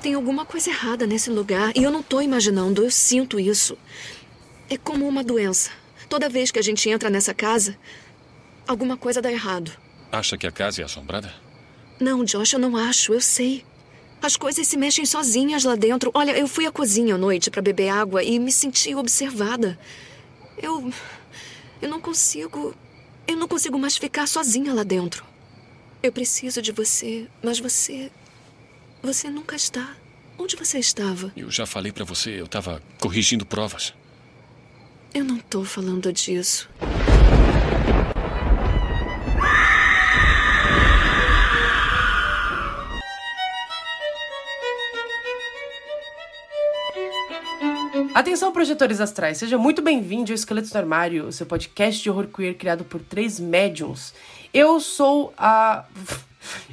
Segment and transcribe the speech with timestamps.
[0.00, 3.76] Tem alguma coisa errada nesse lugar e eu não tô imaginando, eu sinto isso.
[4.68, 5.70] É como uma doença.
[6.08, 7.76] Toda vez que a gente entra nessa casa,
[8.66, 9.70] alguma coisa dá errado.
[10.10, 11.32] Acha que a casa é assombrada?
[12.00, 13.62] Não, Josh, eu não acho, eu sei.
[14.22, 16.10] As coisas se mexem sozinhas lá dentro.
[16.14, 19.78] Olha, eu fui à cozinha à noite para beber água e me senti observada.
[20.56, 20.90] Eu.
[21.80, 22.74] Eu não consigo.
[23.26, 25.24] Eu não consigo mais ficar sozinha lá dentro.
[26.02, 28.10] Eu preciso de você, mas você.
[29.02, 29.96] Você nunca está.
[30.38, 31.32] Onde você estava?
[31.36, 33.94] Eu já falei para você, eu estava corrigindo provas.
[35.12, 36.68] Eu não tô falando disso.
[48.14, 52.26] Atenção, projetores astrais, seja muito bem-vindo ao Esqueletos do Armário, o seu podcast de horror
[52.26, 54.12] queer criado por três médiums.
[54.52, 55.84] Eu sou a.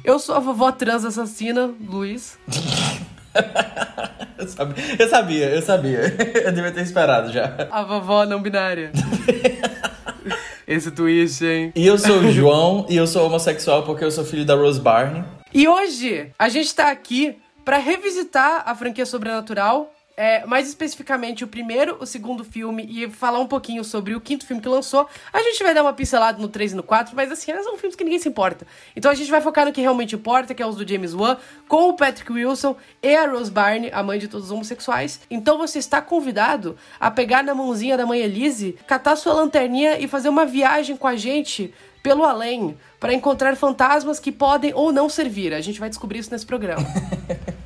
[0.04, 2.38] Eu sou a vovó trans assassina, Luiz.
[4.38, 6.00] eu, sabia, eu sabia, eu sabia.
[6.44, 7.68] Eu devia ter esperado já.
[7.70, 8.92] A vovó não binária.
[10.66, 11.72] Esse twist, hein?
[11.74, 14.80] E eu sou o João, e eu sou homossexual porque eu sou filho da Rose
[14.80, 15.24] Barney.
[15.52, 21.46] E hoje a gente tá aqui para revisitar a franquia Sobrenatural é, mais especificamente o
[21.46, 25.08] primeiro, o segundo filme e falar um pouquinho sobre o quinto filme que lançou.
[25.32, 27.94] A gente vai dar uma pincelada no 3 e no 4, mas assim, são filmes
[27.94, 28.66] que ninguém se importa.
[28.96, 31.36] Então a gente vai focar no que realmente importa, que é os do James Wan,
[31.68, 35.20] com o Patrick Wilson e a Rose Byrne, a mãe de todos os homossexuais.
[35.30, 40.08] Então você está convidado a pegar na mãozinha da mãe Elise, catar sua lanterninha e
[40.08, 45.08] fazer uma viagem com a gente pelo além para encontrar fantasmas que podem ou não
[45.08, 45.54] servir.
[45.54, 46.84] A gente vai descobrir isso nesse programa.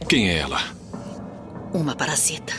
[0.07, 0.82] Quem é ela?
[1.73, 2.53] Uma parasita.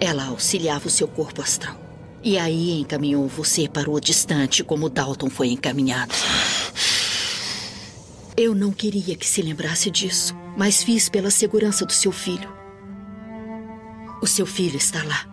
[0.00, 1.76] Ela auxiliava o seu corpo astral.
[2.22, 6.14] E aí encaminhou você para o distante como Dalton foi encaminhado.
[8.36, 12.48] Eu não queria que se lembrasse disso, mas fiz pela segurança do seu filho.
[14.22, 15.26] O seu filho está lá.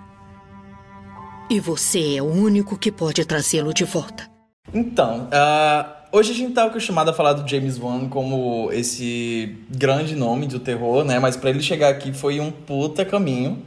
[1.49, 4.27] E você é o único que pode trazê-lo de volta.
[4.73, 10.15] Então, uh, Hoje a gente tá acostumado a falar do James Wan como esse grande
[10.15, 11.19] nome do terror, né?
[11.19, 13.61] Mas para ele chegar aqui foi um puta caminho.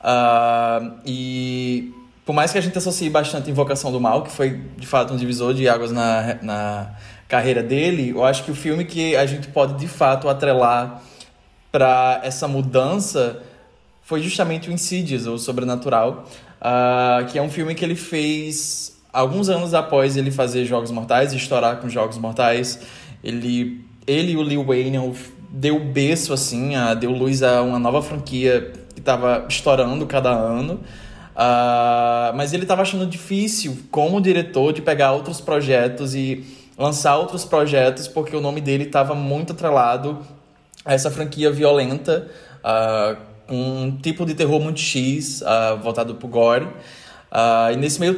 [0.00, 1.92] Uh, e
[2.24, 5.16] por mais que a gente associe bastante Invocação do Mal, que foi de fato um
[5.16, 6.94] divisor de águas na, na
[7.26, 11.02] carreira dele, eu acho que o filme que a gente pode de fato atrelar
[11.72, 13.42] para essa mudança
[14.02, 16.26] foi justamente o Insidious, o Sobrenatural,
[16.60, 21.32] uh, que é um filme que ele fez alguns anos após ele fazer Jogos Mortais
[21.32, 22.80] e estourar com Jogos Mortais,
[23.22, 24.98] ele, ele e o Lil Wayne
[25.50, 30.80] deu berço, assim, a, deu luz a uma nova franquia que estava estourando cada ano.
[31.38, 36.44] Uh, mas ele estava achando difícil, como diretor, de pegar outros projetos e
[36.76, 40.18] lançar outros projetos, porque o nome dele estava muito atrelado
[40.84, 42.28] a essa franquia violenta,
[42.64, 43.16] uh,
[43.48, 46.68] um tipo de terror muito X, uh, voltado pro gore.
[47.30, 48.16] Uh, e nesse meio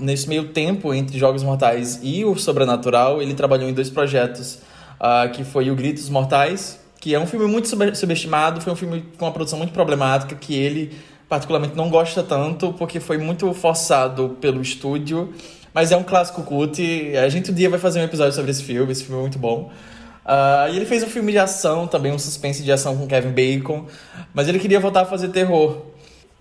[0.00, 4.60] nesse meio tempo entre Jogos Mortais e o Sobrenatural, ele trabalhou em dois projetos,
[5.00, 9.04] uh, que foi o Gritos Mortais, que é um filme muito subestimado, foi um filme
[9.18, 10.96] com uma produção muito problemática, que ele
[11.28, 15.34] particularmente não gosta tanto, porque foi muito forçado pelo estúdio,
[15.72, 16.80] mas é um clássico cult,
[17.16, 19.38] a gente um dia vai fazer um episódio sobre esse filme, esse filme é muito
[19.38, 19.70] bom.
[20.24, 23.32] Uh, e ele fez um filme de ação, também um suspense de ação com Kevin
[23.32, 23.86] Bacon,
[24.32, 25.82] mas ele queria voltar a fazer terror.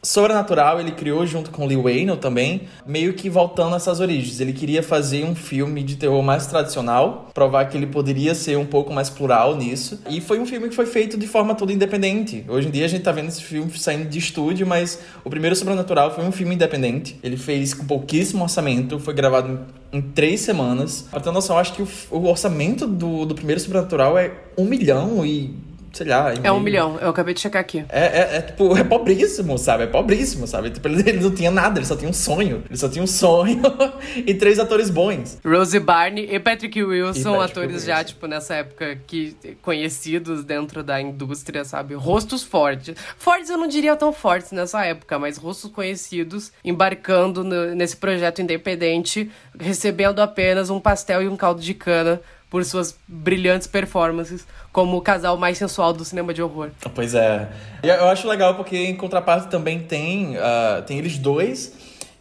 [0.06, 4.42] Sobrenatural ele criou junto com Lee Wayne também, meio que voltando essas origens.
[4.42, 8.66] Ele queria fazer um filme de terror mais tradicional, provar que ele poderia ser um
[8.66, 10.02] pouco mais plural nisso.
[10.10, 12.44] E foi um filme que foi feito de forma toda independente.
[12.50, 15.56] Hoje em dia a gente tá vendo esse filme saindo de estúdio, mas o primeiro
[15.56, 17.18] Sobrenatural foi um filme independente.
[17.24, 19.58] Ele fez com pouquíssimo orçamento, foi gravado
[19.94, 21.06] em, em três semanas.
[21.10, 25.26] Pra ter noção, acho que o, o orçamento do, do primeiro Sobrenatural é um milhão
[25.26, 25.56] e
[25.94, 26.34] sei lá.
[26.44, 27.86] É um milhão, eu acabei de checar aqui.
[27.90, 29.84] É, é, é, tipo, é pobríssimo, sabe?
[29.84, 30.72] É pobríssimo, sabe?
[30.72, 32.64] Tipo, ele, ele, não tinha nada, ele só tinha um sonho.
[32.68, 33.62] Ele só tinha um sonho
[34.18, 35.40] e três atores bons.
[35.46, 37.88] Rosie Barney e Patrick Wilson, e Patrick atores Wilson.
[37.88, 41.94] já, tipo, nessa época que conhecidos dentro da indústria, sabe?
[41.94, 42.96] Rostos fortes.
[43.18, 48.42] Fortes eu não diria tão fortes nessa época, mas rostos conhecidos embarcando no, nesse projeto
[48.42, 49.30] independente,
[49.60, 52.20] recebendo apenas um pastel e um caldo de cana
[52.54, 56.70] por suas brilhantes performances como o casal mais sensual do cinema de horror.
[56.94, 57.50] Pois é.
[57.82, 61.74] Eu acho legal porque em contraparte também tem, uh, tem eles dois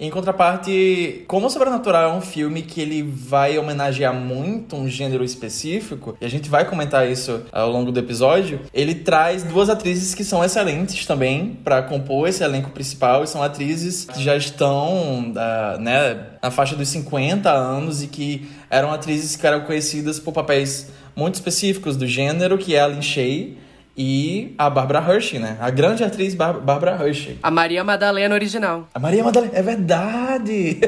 [0.03, 5.23] em contraparte, como o Sobrenatural é um filme que ele vai homenagear muito um gênero
[5.23, 10.13] específico, e a gente vai comentar isso ao longo do episódio, ele traz duas atrizes
[10.13, 15.31] que são excelentes também para compor esse elenco principal, e são atrizes que já estão
[15.31, 20.33] uh, né, na faixa dos 50 anos e que eram atrizes que eram conhecidas por
[20.33, 23.57] papéis muito específicos do gênero, que é a Lin Shay
[23.97, 25.56] e a Barbara Hershey, né?
[25.61, 27.39] A grande atriz Bar Barbara Hershey.
[27.43, 28.89] A Maria Madalena original.
[28.94, 30.81] A Maria Madalena, é verdade!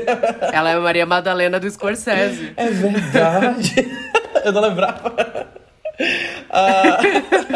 [0.52, 2.52] Ela é a Maria Madalena do Scorsese.
[2.56, 3.74] É verdade!
[4.44, 5.12] Eu não lembrava.
[6.54, 6.98] Ah,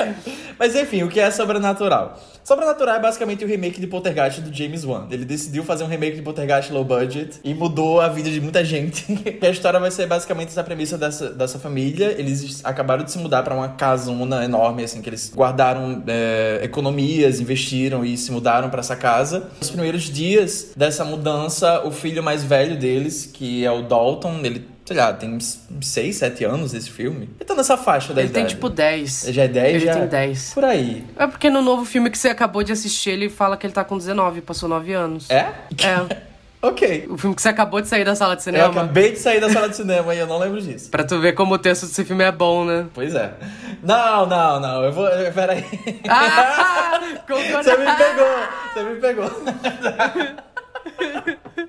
[0.59, 2.19] mas enfim, o que é sobrenatural?
[2.43, 5.07] Sobrenatural é basicamente o remake de Poltergeist do James Wan.
[5.11, 8.65] Ele decidiu fazer um remake de Poltergeist low budget e mudou a vida de muita
[8.65, 9.05] gente.
[9.41, 12.15] a história vai ser basicamente essa premissa dessa, dessa família.
[12.19, 17.39] Eles acabaram de se mudar para uma casona enorme, assim, que eles guardaram é, economias,
[17.39, 19.51] investiram e se mudaram para essa casa.
[19.61, 24.78] Nos primeiros dias dessa mudança, o filho mais velho deles, que é o Dalton, ele
[24.89, 27.29] sei lá, tem 6, 7 anos esse filme.
[27.39, 28.47] Ele tá nessa faixa da Ele idade.
[28.47, 29.27] tem tipo 10.
[29.29, 29.75] Já é 10?
[29.75, 29.93] Ele já...
[29.93, 30.55] tem 10.
[30.55, 31.05] Por aí.
[31.15, 33.85] É porque no novo filme que você acabou de assistir, ele fala que ele tá
[33.85, 35.29] com 19, passou 9 anos.
[35.29, 35.53] É?
[35.83, 36.23] É.
[36.67, 37.07] ok.
[37.11, 38.69] O filme que você acabou de sair da sala de Eu cinema.
[38.69, 40.91] acabei de sair da sala de cinema e eu não lembro disso.
[40.91, 42.87] Pra tu ver como o texto desse filme é bom, né?
[42.95, 43.35] Pois é.
[43.83, 44.85] Não, não, não.
[44.85, 45.07] Eu vou.
[45.35, 45.67] Peraí.
[46.09, 46.99] Ah!
[47.29, 48.27] Você me pegou.
[48.73, 50.39] Você me pegou.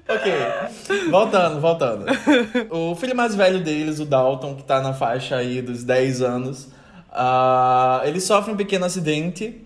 [0.07, 1.09] ok.
[1.09, 2.05] Voltando, voltando.
[2.69, 6.69] O filho mais velho deles, o Dalton, que tá na faixa aí dos 10 anos,
[7.11, 9.61] ah, ele sofre um pequeno acidente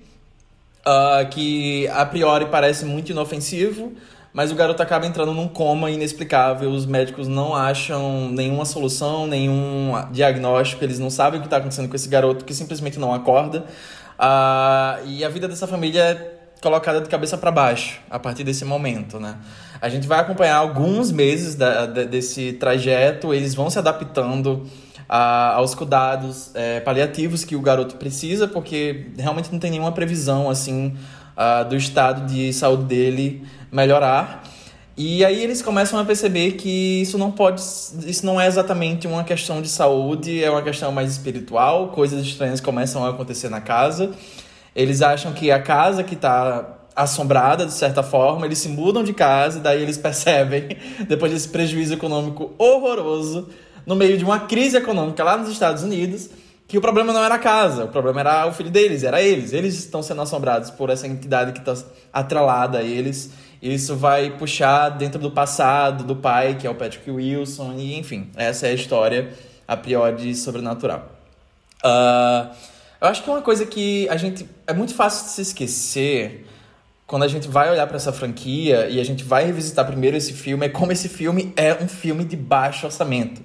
[0.86, 3.94] ah, que a priori parece muito inofensivo,
[4.34, 6.70] mas o garoto acaba entrando num coma inexplicável.
[6.70, 11.88] Os médicos não acham nenhuma solução, nenhum diagnóstico, eles não sabem o que está acontecendo
[11.88, 13.66] com esse garoto que simplesmente não acorda.
[14.18, 16.33] Ah, e a vida dessa família é
[16.64, 19.36] colocada de cabeça para baixo a partir desse momento, né?
[19.82, 24.66] A gente vai acompanhar alguns meses da, da, desse trajeto, eles vão se adaptando
[25.10, 30.50] a, aos cuidados é, paliativos que o garoto precisa, porque realmente não tem nenhuma previsão
[30.50, 30.96] assim
[31.36, 34.44] ah, do estado de saúde dele melhorar.
[34.96, 37.62] E aí eles começam a perceber que isso não pode,
[38.06, 42.62] isso não é exatamente uma questão de saúde, é uma questão mais espiritual, coisas estranhas
[42.62, 44.12] começam a acontecer na casa.
[44.76, 49.14] Eles acham que a casa que está assombrada, de certa forma, eles se mudam de
[49.14, 50.78] casa e daí eles percebem,
[51.08, 53.50] depois desse prejuízo econômico horroroso,
[53.86, 56.30] no meio de uma crise econômica lá nos Estados Unidos,
[56.68, 59.54] que o problema não era a casa, o problema era o filho deles, era eles.
[59.54, 61.76] Eles estão sendo assombrados por essa entidade que está
[62.12, 63.32] atrelada a eles.
[63.62, 67.98] E isso vai puxar dentro do passado do pai, que é o Patrick Wilson, e
[67.98, 69.30] enfim, essa é a história
[69.68, 71.12] a priori sobrenatural.
[71.84, 72.54] Uh,
[73.00, 74.48] eu acho que uma coisa que a gente.
[74.66, 76.46] É muito fácil de se esquecer
[77.06, 80.34] quando a gente vai olhar para essa franquia e a gente vai revisitar primeiro esse
[80.34, 83.42] filme, é como esse filme é um filme de baixo orçamento.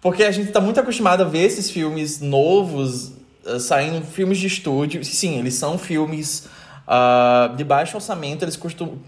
[0.00, 3.12] Porque a gente tá muito acostumado a ver esses filmes novos
[3.44, 5.04] uh, saindo filmes de estúdio.
[5.04, 6.46] Sim, eles são filmes
[6.86, 8.56] uh, de baixo orçamento, eles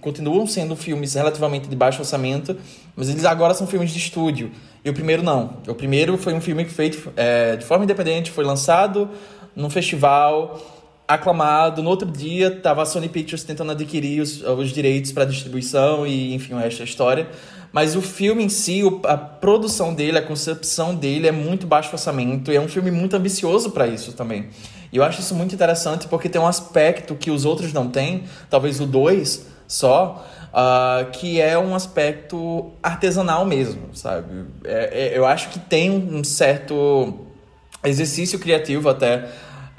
[0.01, 2.57] continuam sendo filmes relativamente de baixo orçamento,
[2.97, 4.51] mas eles agora são filmes de estúdio.
[4.85, 5.59] E o primeiro não.
[5.69, 9.09] O primeiro foi um filme feito é, de forma independente, foi lançado
[9.55, 10.80] num festival
[11.15, 11.83] aclamado.
[11.83, 16.35] No outro dia, tava a Sony Pictures tentando adquirir os, os direitos para distribuição e,
[16.35, 17.29] enfim, esta história.
[17.73, 22.51] Mas o filme em si, a produção dele, a concepção dele é muito baixo orçamento
[22.53, 24.49] e é um filme muito ambicioso para isso também.
[24.93, 28.25] E eu acho isso muito interessante porque tem um aspecto que os outros não têm,
[28.49, 34.47] talvez o 2 só, uh, que é um aspecto artesanal mesmo, sabe?
[34.65, 37.15] É, é, eu acho que tem um certo
[37.85, 39.29] exercício criativo até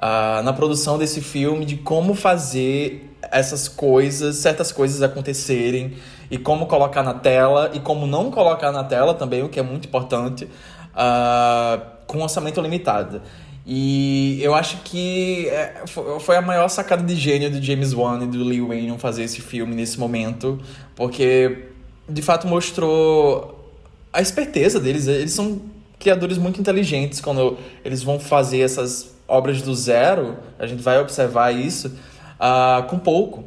[0.01, 5.93] uh, na produção desse filme de como fazer essas coisas, certas coisas acontecerem
[6.29, 9.63] e como colocar na tela e como não colocar na tela também, o que é
[9.63, 13.21] muito importante, uh, com orçamento limitado.
[13.65, 15.83] E eu acho que é,
[16.19, 19.39] foi a maior sacada de gênio do James Wan e do Lee Wayne fazer esse
[19.39, 20.59] filme nesse momento,
[20.95, 21.67] porque
[22.09, 23.71] de fato mostrou
[24.11, 25.07] a esperteza deles.
[25.07, 25.61] Eles são
[25.99, 27.55] criadores muito inteligentes quando
[27.85, 30.37] eles vão fazer essas obras do zero.
[30.59, 33.45] A gente vai observar isso uh, com pouco.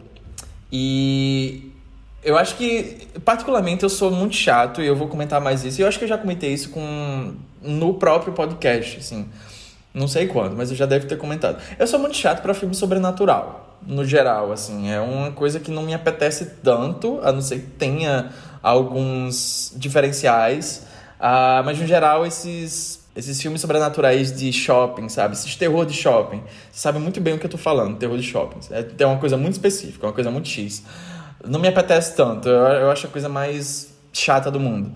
[0.72, 1.70] E
[2.22, 5.80] eu acho que, particularmente, eu sou muito chato e eu vou comentar mais isso.
[5.80, 9.28] E eu acho que eu já comentei isso com no próprio podcast, assim.
[9.92, 11.62] Não sei quando, mas eu já deve ter comentado.
[11.78, 14.90] Eu sou muito chato para filme sobrenatural, no geral, assim.
[14.90, 18.30] É uma coisa que não me apetece tanto, a não ser que tenha
[18.62, 20.86] alguns diferenciais.
[21.20, 25.35] Uh, mas, no geral, esses, esses filmes sobrenaturais de shopping, sabe?
[25.35, 26.42] Esses terror de shopping.
[26.71, 28.59] Você sabe muito bem o que eu tô falando, terror de shopping.
[28.71, 30.83] É, é uma coisa muito específica, uma coisa muito X
[31.47, 32.49] não me apetece tanto.
[32.49, 34.92] Eu, eu acho a coisa mais chata do mundo.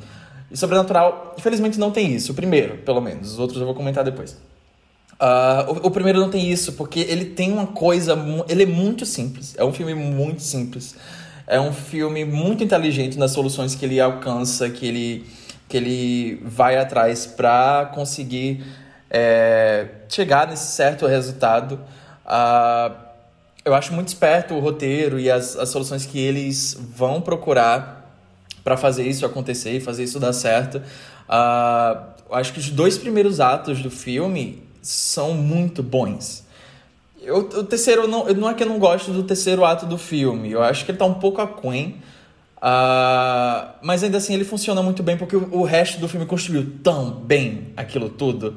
[0.50, 2.32] E Sobrenatural, infelizmente, não tem isso.
[2.32, 3.32] O primeiro, pelo menos.
[3.32, 4.32] Os outros eu vou comentar depois.
[5.20, 8.16] Uh, o, o, primeiro não tem isso, porque ele tem uma coisa.
[8.48, 9.54] Ele é muito simples.
[9.58, 10.94] É um filme muito simples.
[11.46, 15.26] É um filme muito inteligente nas soluções que ele alcança, que ele,
[15.68, 18.64] que ele vai atrás para conseguir
[19.10, 21.78] é, chegar nesse certo resultado.
[22.24, 22.94] Uh,
[23.64, 27.98] eu acho muito esperto o roteiro e as, as soluções que eles vão procurar
[28.64, 30.78] para fazer isso acontecer e fazer isso dar certo.
[30.78, 36.46] Uh, eu acho que os dois primeiros atos do filme são muito bons.
[37.20, 40.50] Eu, o terceiro, não, não é que eu não gosto do terceiro ato do filme,
[40.50, 41.96] eu acho que ele tá um pouco aquém.
[42.58, 47.10] Uh, mas ainda assim ele funciona muito bem porque o, resto do filme construiu tão
[47.10, 48.56] bem aquilo tudo.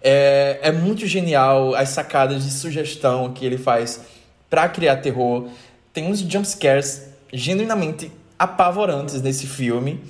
[0.00, 4.02] É, é muito genial as sacadas de sugestão que ele faz
[4.48, 5.48] para criar terror.
[5.92, 10.00] Tem uns jumpscares genuinamente apavorantes nesse filme.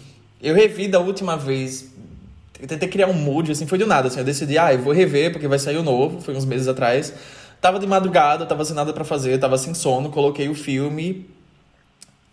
[0.43, 1.91] Eu revi da última vez.
[2.67, 4.09] Tentei criar um mood, assim, foi do nada.
[4.09, 6.69] Assim, eu decidi, ah, eu vou rever porque vai sair o novo, foi uns meses
[6.69, 7.13] atrás.
[7.59, 11.27] Tava de madrugada, tava sem nada para fazer, tava sem sono, coloquei o filme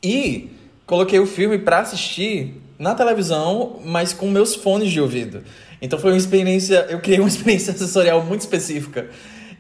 [0.03, 0.56] e
[0.87, 5.43] coloquei o filme para assistir na televisão, mas com meus fones de ouvido.
[5.81, 9.07] Então foi uma experiência, eu criei uma experiência sensorial muito específica.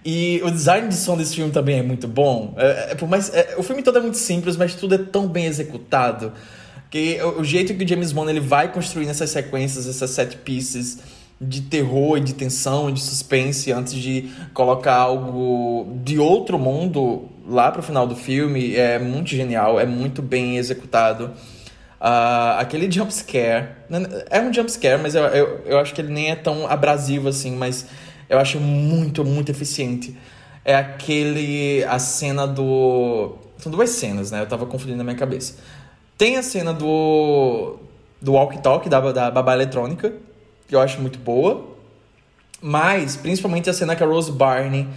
[0.05, 2.55] E o design de som desse filme também é muito bom.
[2.57, 5.27] É, é por mais, é, o filme todo é muito simples, mas tudo é tão
[5.27, 6.31] bem executado
[6.89, 10.37] que o, o jeito que o James Bond ele vai construindo essas sequências, essas set
[10.37, 10.99] pieces
[11.39, 17.71] de terror e de tensão de suspense antes de colocar algo de outro mundo lá
[17.71, 21.31] pro final do filme é muito genial, é muito bem executado.
[21.99, 23.69] Uh, aquele jump scare.
[23.89, 23.99] Né,
[24.29, 27.27] é um jump scare, mas eu, eu, eu acho que ele nem é tão abrasivo
[27.27, 27.87] assim, mas
[28.29, 30.15] eu acho muito, muito eficiente.
[30.63, 31.83] É aquele.
[31.85, 33.37] A cena do.
[33.57, 34.41] São duas cenas, né?
[34.41, 35.55] Eu tava confundindo na minha cabeça.
[36.17, 37.77] Tem a cena do.
[38.19, 40.11] Do walk talk da, da babá eletrônica,
[40.67, 41.77] que eu acho muito boa.
[42.59, 44.87] Mas, principalmente a cena que a Rose Barney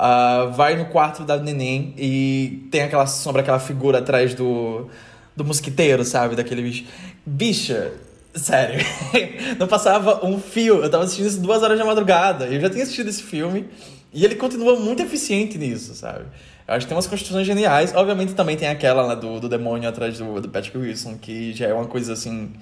[0.00, 4.88] uh, vai no quarto da neném e tem aquela sombra, aquela figura atrás do
[5.36, 6.36] do mosquiteiro, sabe?
[6.36, 6.84] Daquele bicho.
[7.24, 7.92] Bicha,
[8.34, 8.84] sério.
[9.58, 10.82] não passava um fio.
[10.82, 12.46] Eu tava assistindo isso duas horas da madrugada.
[12.46, 13.68] Eu já tinha assistido esse filme.
[14.12, 16.24] E ele continua muito eficiente nisso, sabe?
[16.66, 17.94] Eu acho que tem umas construções geniais.
[17.94, 21.68] Obviamente também tem aquela lá do, do demônio atrás do, do Patrick Wilson, que já
[21.68, 22.52] é uma coisa assim.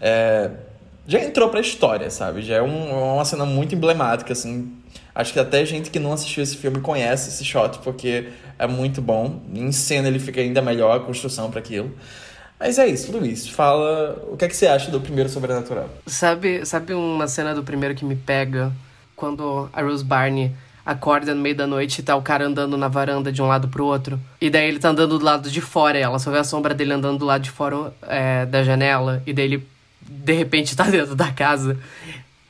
[0.00, 0.50] É,
[1.06, 2.42] já entrou pra história, sabe?
[2.42, 4.72] Já é um, uma cena muito emblemática, assim.
[5.14, 9.02] Acho que até gente que não assistiu esse filme conhece esse shot, porque é muito
[9.02, 9.42] bom.
[9.54, 11.94] Em cena ele fica ainda melhor, a construção para aquilo.
[12.58, 13.48] Mas é isso, Luiz.
[13.48, 15.88] Fala o que é que você acha do primeiro Sobrenatural.
[16.06, 18.72] Sabe, sabe uma cena do primeiro que me pega?
[19.16, 20.52] Quando a Rose Barney
[20.84, 23.68] acorda no meio da noite e tá o cara andando na varanda de um lado
[23.68, 24.18] pro outro.
[24.40, 26.92] E daí ele tá andando do lado de fora, ela só vê a sombra dele
[26.92, 29.22] andando do lado de fora é, da janela.
[29.26, 29.68] E daí ele,
[30.00, 31.78] de repente, tá dentro da casa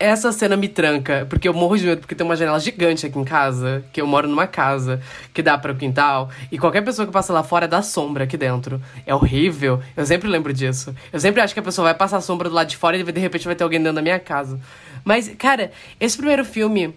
[0.03, 3.17] essa cena me tranca, porque eu morro de medo, porque tem uma janela gigante aqui
[3.17, 5.01] em casa, que eu moro numa casa
[5.33, 8.37] que dá para o quintal, e qualquer pessoa que passa lá fora dá sombra aqui
[8.37, 8.83] dentro.
[9.07, 9.81] É horrível.
[9.97, 10.93] Eu sempre lembro disso.
[11.13, 13.21] Eu sempre acho que a pessoa vai passar sombra do lado de fora e de
[13.21, 14.59] repente vai ter alguém dentro da minha casa.
[15.05, 16.95] Mas, cara, esse primeiro filme.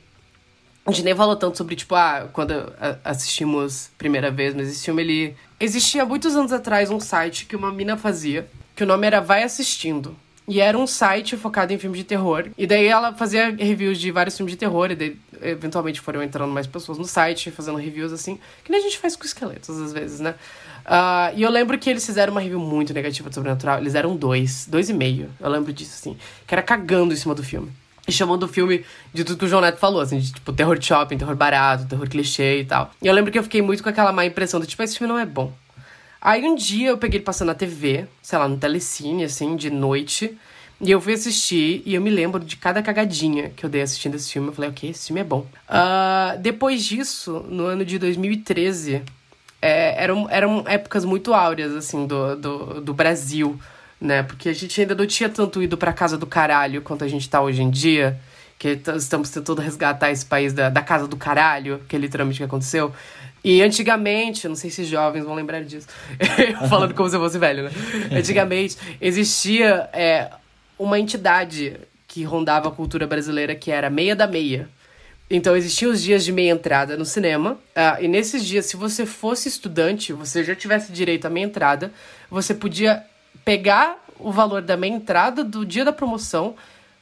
[0.84, 5.02] A gente nem falou tanto sobre, tipo, ah, quando assistimos primeira vez, mas esse filme,
[5.02, 5.36] ele.
[5.60, 9.44] Existia muitos anos atrás um site que uma mina fazia, que o nome era Vai
[9.44, 10.16] Assistindo.
[10.48, 12.50] E era um site focado em filmes de terror.
[12.58, 14.92] E daí ela fazia reviews de vários filmes de terror.
[14.92, 18.40] E daí, eventualmente, foram entrando mais pessoas no site, fazendo reviews assim.
[18.64, 20.36] Que nem a gente faz com esqueletos, às vezes, né?
[20.86, 23.80] Uh, e eu lembro que eles fizeram uma review muito negativa de Sobrenatural.
[23.80, 25.32] Eles eram dois, dois e meio.
[25.40, 26.18] Eu lembro disso, assim.
[26.46, 27.72] Que era cagando em cima do filme.
[28.08, 30.78] E chamando o filme de tudo que o João Neto falou, assim, de tipo terror
[30.80, 32.92] shopping, terror barato, terror clichê e tal.
[33.02, 35.12] E eu lembro que eu fiquei muito com aquela má impressão do tipo, esse filme
[35.12, 35.52] não é bom.
[36.22, 39.70] Aí um dia eu peguei ele passando na TV, sei lá, no telecine, assim, de
[39.70, 40.38] noite.
[40.82, 44.16] E eu fui assistir e eu me lembro de cada cagadinha que eu dei assistindo
[44.16, 44.50] esse filme.
[44.50, 45.46] Eu falei, ok, esse filme é bom.
[45.70, 49.02] Uh, depois disso, no ano de 2013,
[49.62, 53.60] é, eram, eram épocas muito áureas, assim, do, do, do Brasil,
[54.00, 54.22] né?
[54.24, 57.30] Porque a gente ainda não tinha tanto ido pra casa do caralho quanto a gente
[57.30, 58.20] tá hoje em dia.
[58.58, 62.44] Que estamos tentando resgatar esse país da, da casa do caralho, que é literalmente que
[62.44, 62.94] aconteceu.
[63.46, 65.88] E antigamente, não sei se jovens vão lembrar disso,
[66.68, 67.72] falando como se eu fosse velho, né?
[68.18, 70.32] Antigamente, existia é,
[70.80, 74.68] uma entidade que rondava a cultura brasileira que era meia da meia.
[75.30, 79.06] Então existiam os dias de meia entrada no cinema, uh, e nesses dias, se você
[79.06, 81.94] fosse estudante, você já tivesse direito à meia entrada,
[82.32, 83.04] você podia
[83.44, 86.56] pegar o valor da meia entrada do dia da promoção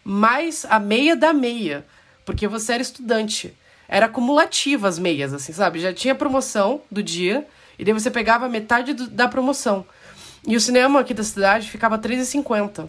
[0.03, 1.85] mais a meia da meia,
[2.25, 3.53] porque você era estudante.
[3.87, 5.79] Era acumulativa as meias, assim, sabe?
[5.79, 7.45] Já tinha promoção do dia,
[7.77, 9.85] e daí você pegava metade do, da promoção.
[10.45, 12.87] E o cinema aqui da cidade ficava R$3,50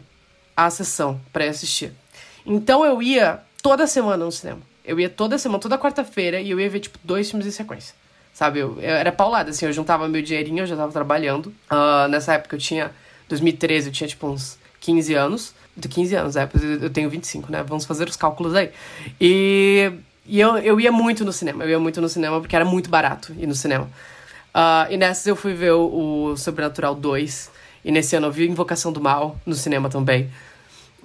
[0.56, 1.92] a sessão para assistir.
[2.44, 4.60] Então eu ia toda semana no cinema.
[4.84, 7.94] Eu ia toda semana, toda quarta-feira, e eu ia ver, tipo, dois filmes em sequência.
[8.34, 8.58] Sabe?
[8.58, 11.46] Eu, eu era paulada, assim, eu juntava meu dinheirinho, eu já tava trabalhando.
[11.70, 12.90] Uh, nessa época eu tinha.
[13.28, 15.54] 2013, eu tinha, tipo, uns 15 anos.
[15.74, 16.48] De 15 anos, é.
[16.82, 17.62] Eu tenho 25, né?
[17.62, 18.70] Vamos fazer os cálculos aí.
[19.20, 19.90] E,
[20.26, 21.64] e eu, eu ia muito no cinema.
[21.64, 23.88] Eu ia muito no cinema porque era muito barato ir no cinema.
[24.54, 27.50] Uh, e nessas eu fui ver o, o Sobrenatural 2.
[27.84, 30.30] E nesse ano eu vi Invocação do Mal no cinema também.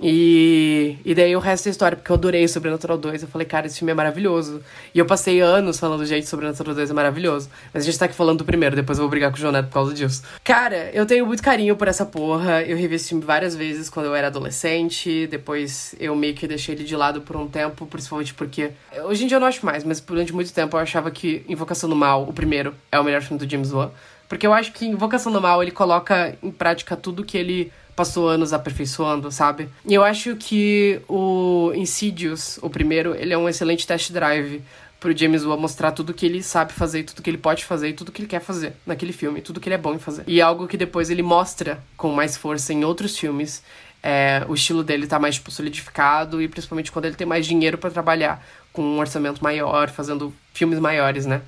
[0.02, 3.24] E, e daí o resto da história, porque eu adorei Sobrenatural 2.
[3.24, 4.62] Eu falei, cara, esse filme é maravilhoso.
[4.94, 7.50] E eu passei anos falando, gente, Sobrenatural 2 é maravilhoso.
[7.74, 9.54] Mas a gente tá aqui falando do primeiro, depois eu vou brigar com o João
[9.64, 10.24] por causa disso.
[10.44, 12.62] Cara, eu tenho muito carinho por essa porra.
[12.62, 15.28] Eu revi esse filme várias vezes quando eu era adolescente.
[15.28, 18.72] Depois eu meio que deixei ele de lado por um tempo, principalmente porque.
[19.06, 21.90] Hoje em dia eu não acho mais, mas durante muito tempo eu achava que Invocação
[21.90, 23.92] do Mal, o primeiro, é o melhor filme do James Wan.
[24.30, 28.30] Porque eu acho que Invocação do Mal ele coloca em prática tudo que ele passou
[28.30, 29.68] anos aperfeiçoando, sabe?
[29.86, 34.62] E eu acho que o Insidious, o primeiro, ele é um excelente test drive
[35.02, 38.10] pro James Wan mostrar tudo que ele sabe fazer, tudo que ele pode fazer tudo
[38.10, 40.24] que ele quer fazer naquele filme, tudo que ele é bom em fazer.
[40.28, 43.62] E algo que depois ele mostra com mais força em outros filmes.
[44.02, 47.78] É, o estilo dele tá mais tipo, solidificado e principalmente quando ele tem mais dinheiro
[47.78, 48.42] para trabalhar
[48.72, 51.42] com um orçamento maior, fazendo filmes maiores, né?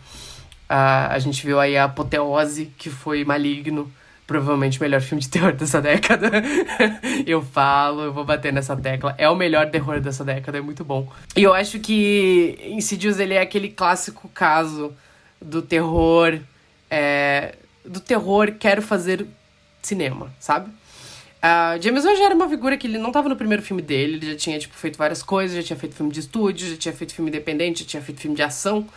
[0.69, 3.89] Uh, a gente viu aí a apoteose, que foi Maligno,
[4.31, 6.31] provavelmente o melhor filme de terror dessa década.
[7.27, 9.13] eu falo, eu vou bater nessa tecla.
[9.17, 11.11] É o melhor terror dessa década, é muito bom.
[11.35, 14.93] E eu acho que Insidious ele é aquele clássico caso
[15.41, 16.39] do terror.
[16.89, 19.27] É, do terror quero fazer
[19.81, 20.69] cinema, sabe?
[20.69, 24.17] Uh, James Wan já era uma figura que ele não estava no primeiro filme dele,
[24.17, 26.93] ele já tinha tipo, feito várias coisas, já tinha feito filme de estúdio, já tinha
[26.93, 28.87] feito filme independente, já tinha feito filme de ação.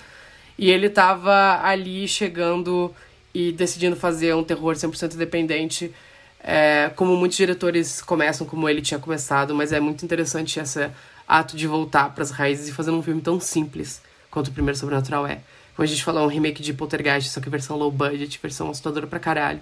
[0.57, 2.95] E ele estava ali chegando
[3.35, 5.93] e decidindo fazer um terror 100% independente,
[6.41, 10.89] é, como muitos diretores começam, como ele tinha começado, mas é muito interessante esse
[11.27, 14.01] ato de voltar para as raízes e fazer um filme tão simples
[14.31, 15.41] quanto o primeiro Sobrenatural é.
[15.75, 18.71] Como a gente falou, é um remake de Poltergeist, só que versão low budget, versão
[18.71, 19.61] assustadora pra caralho.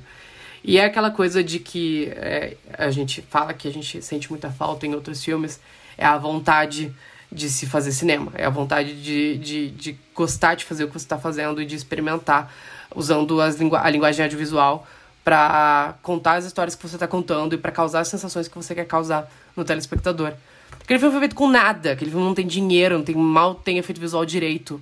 [0.64, 4.50] E é aquela coisa de que é, a gente fala que a gente sente muita
[4.50, 5.60] falta em outros filmes,
[5.96, 6.92] é a vontade
[7.30, 10.92] de se fazer cinema, é a vontade de, de, de gostar de fazer o que
[10.92, 12.52] você está fazendo e de experimentar
[12.94, 14.87] usando lingu a linguagem audiovisual
[15.25, 18.74] para contar as histórias que você está contando e para causar as sensações que você
[18.74, 20.33] quer causar no telespectador.
[20.81, 23.78] Aquele filme foi feito com nada, aquele filme não tem dinheiro, não tem mal tem
[23.78, 24.81] efeito visual direito.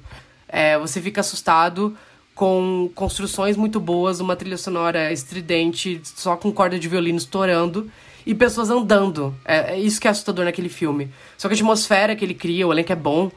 [0.49, 1.97] É, você fica assustado
[2.35, 7.91] com construções muito boas, uma trilha sonora estridente, só com corda de violino estourando
[8.25, 9.35] e pessoas andando.
[9.45, 11.11] É, é isso que é assustador naquele filme.
[11.37, 13.31] Só que a atmosfera que ele cria, o elenco é bom,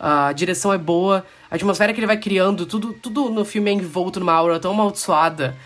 [0.00, 3.74] a direção é boa, a atmosfera que ele vai criando, tudo, tudo no filme é
[3.74, 5.56] envolto numa aura tão amaldiçoada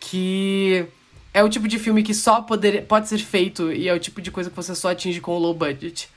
[0.00, 0.86] que
[1.32, 4.20] é o tipo de filme que só poder, pode ser feito e é o tipo
[4.20, 6.08] de coisa que você só atinge com o low budget.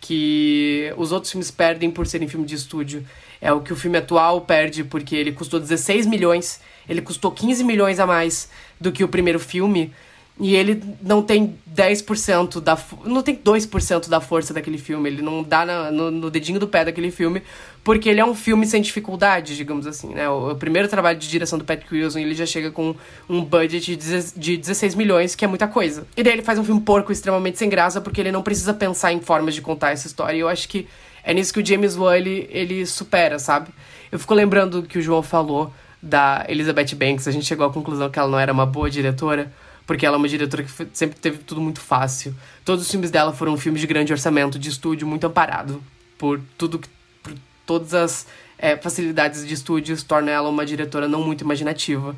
[0.00, 3.04] Que os outros filmes perdem por serem filme de estúdio.
[3.40, 7.64] É o que o filme atual perde porque ele custou 16 milhões, ele custou 15
[7.64, 9.92] milhões a mais do que o primeiro filme.
[10.40, 12.78] E ele não tem 10% da.
[13.04, 15.08] Não tem 2% da força daquele filme.
[15.08, 17.42] Ele não dá na, no, no, dedinho do pé daquele filme.
[17.82, 20.28] Porque ele é um filme sem dificuldade, digamos assim, né?
[20.28, 22.94] O, o primeiro trabalho de direção do Patrick Wilson, ele já chega com
[23.28, 26.06] um budget de, de 16 milhões, que é muita coisa.
[26.16, 29.12] E daí ele faz um filme porco extremamente sem graça, porque ele não precisa pensar
[29.12, 30.36] em formas de contar essa história.
[30.36, 30.86] E eu acho que
[31.24, 33.70] é nisso que o James Wan, ele, ele supera, sabe?
[34.12, 37.26] Eu fico lembrando que o João falou da Elizabeth Banks.
[37.26, 39.50] A gente chegou à conclusão que ela não era uma boa diretora
[39.88, 42.34] porque ela é uma diretora que sempre teve tudo muito fácil.
[42.62, 45.82] Todos os filmes dela foram filmes de grande orçamento, de estúdio, muito amparado
[46.18, 46.78] por tudo
[47.22, 47.32] por
[47.64, 48.26] todas as
[48.58, 52.14] é, facilidades de estúdios torna ela uma diretora não muito imaginativa.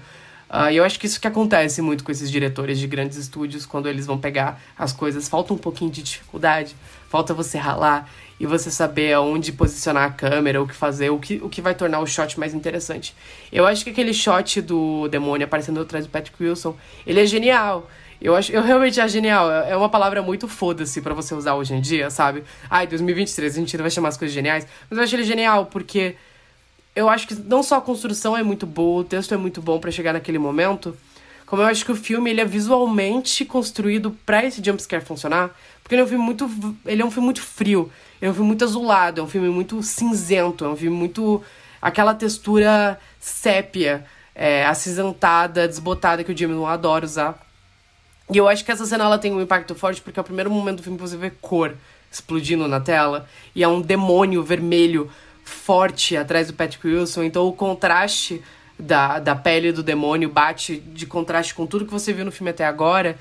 [0.50, 3.64] Uh, e eu acho que isso que acontece muito com esses diretores de grandes estúdios,
[3.64, 6.74] quando eles vão pegar as coisas, falta um pouquinho de dificuldade,
[7.08, 11.38] falta você ralar e você saber aonde posicionar a câmera, o que fazer, o que,
[11.42, 13.14] o que vai tornar o shot mais interessante.
[13.52, 16.74] Eu acho que aquele shot do demônio aparecendo atrás do Patrick Wilson,
[17.06, 17.86] ele é genial.
[18.18, 19.50] Eu, acho, eu realmente acho genial.
[19.50, 22.42] É uma palavra muito foda-se para você usar hoje em dia, sabe?
[22.70, 24.66] Ai, 2023, a gente não vai chamar as coisas geniais.
[24.88, 26.16] Mas eu acho ele genial porque
[26.96, 29.78] eu acho que não só a construção é muito boa, o texto é muito bom
[29.78, 30.96] para chegar naquele momento,
[31.44, 35.50] como eu acho que o filme ele é visualmente construído para esse jumpscare funcionar.
[35.82, 36.76] Porque ele é um filme muito.
[36.86, 37.90] Ele é um filme muito frio.
[38.20, 41.42] É um filme muito azulado, é um filme muito cinzento, é um filme muito.
[41.80, 44.04] aquela textura sépia,
[44.34, 47.38] é, acinzentada, desbotada que o Jimmy não adora usar.
[48.30, 50.50] E eu acho que essa cena ela tem um impacto forte porque é o primeiro
[50.50, 51.74] momento do filme que você vê cor
[52.10, 55.10] explodindo na tela e é um demônio vermelho
[55.44, 57.24] forte atrás do Patrick Wilson.
[57.24, 58.42] Então o contraste
[58.78, 62.50] da, da pele do demônio bate de contraste com tudo que você viu no filme
[62.50, 63.18] até agora.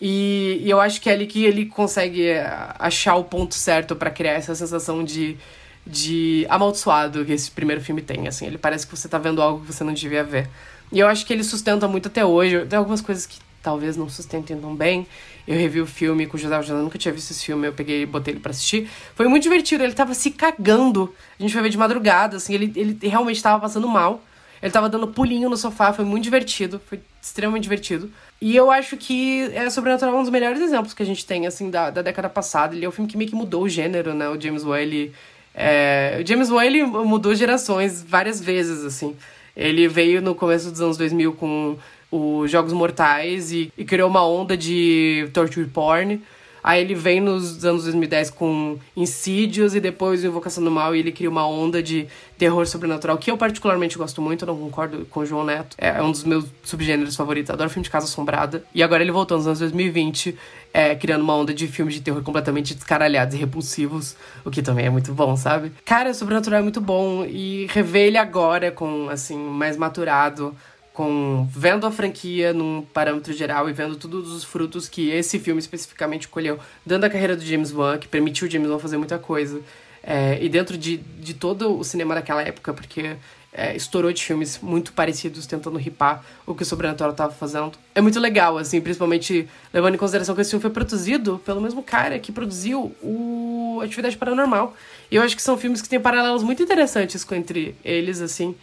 [0.00, 2.46] E, e eu acho que é ali que ele consegue eh,
[2.78, 5.36] achar o ponto certo para criar essa sensação de,
[5.84, 8.28] de amaldiçoado que esse primeiro filme tem.
[8.28, 10.48] Assim, ele parece que você tá vendo algo que você não devia ver.
[10.92, 12.64] E eu acho que ele sustenta muito até hoje.
[12.66, 15.06] Tem algumas coisas que talvez não sustentem tão bem.
[15.46, 18.02] Eu revi o filme com o José Algena, nunca tinha visto esse filme, eu peguei
[18.02, 18.88] e botei ele pra assistir.
[19.14, 21.14] Foi muito divertido, ele tava se cagando.
[21.38, 24.22] A gente foi ver de madrugada, assim, ele, ele realmente tava passando mal.
[24.62, 28.10] Ele tava dando pulinho no sofá, foi muito divertido, foi extremamente divertido.
[28.40, 31.70] E eu acho que é Sobrenatural um dos melhores exemplos que a gente tem, assim,
[31.70, 32.74] da, da década passada.
[32.74, 34.28] Ele é um filme que meio que mudou o gênero, né?
[34.28, 35.12] O James Wan, ele...
[35.54, 36.20] É...
[36.22, 39.16] O James Wan, ele mudou gerações várias vezes, assim.
[39.56, 41.76] Ele veio no começo dos anos 2000 com
[42.12, 46.20] os Jogos Mortais e, e criou uma onda de torture porn.
[46.62, 51.12] Aí ele vem nos anos 2010 com Insidious e depois Invocação do Mal e ele
[51.12, 55.26] cria uma onda de terror sobrenatural que eu particularmente gosto muito, não concordo com o
[55.26, 55.76] João Neto.
[55.78, 58.64] É um dos meus subgêneros favoritos, adoro filme de casa assombrada.
[58.74, 60.36] E agora ele voltou nos anos 2020,
[60.72, 64.86] é, criando uma onda de filmes de terror completamente descaralhados e repulsivos, o que também
[64.86, 65.72] é muito bom, sabe?
[65.84, 70.54] Cara, Sobrenatural é muito bom e rever ele agora com, assim, mais maturado
[70.98, 75.60] com vendo a franquia num parâmetro geral e vendo todos os frutos que esse filme
[75.60, 79.16] especificamente colheu, dando a carreira do James Wan, que permitiu o James Wan fazer muita
[79.16, 79.60] coisa.
[80.02, 83.14] É, e dentro de, de todo o cinema daquela época, porque
[83.52, 87.78] é, estourou de filmes muito parecidos tentando ripar o que o Sobrenatural estava fazendo.
[87.94, 91.80] É muito legal, assim, principalmente levando em consideração que esse filme foi produzido pelo mesmo
[91.80, 94.74] cara que produziu o Atividade Paranormal.
[95.12, 98.56] E eu acho que são filmes que têm paralelos muito interessantes entre eles, assim.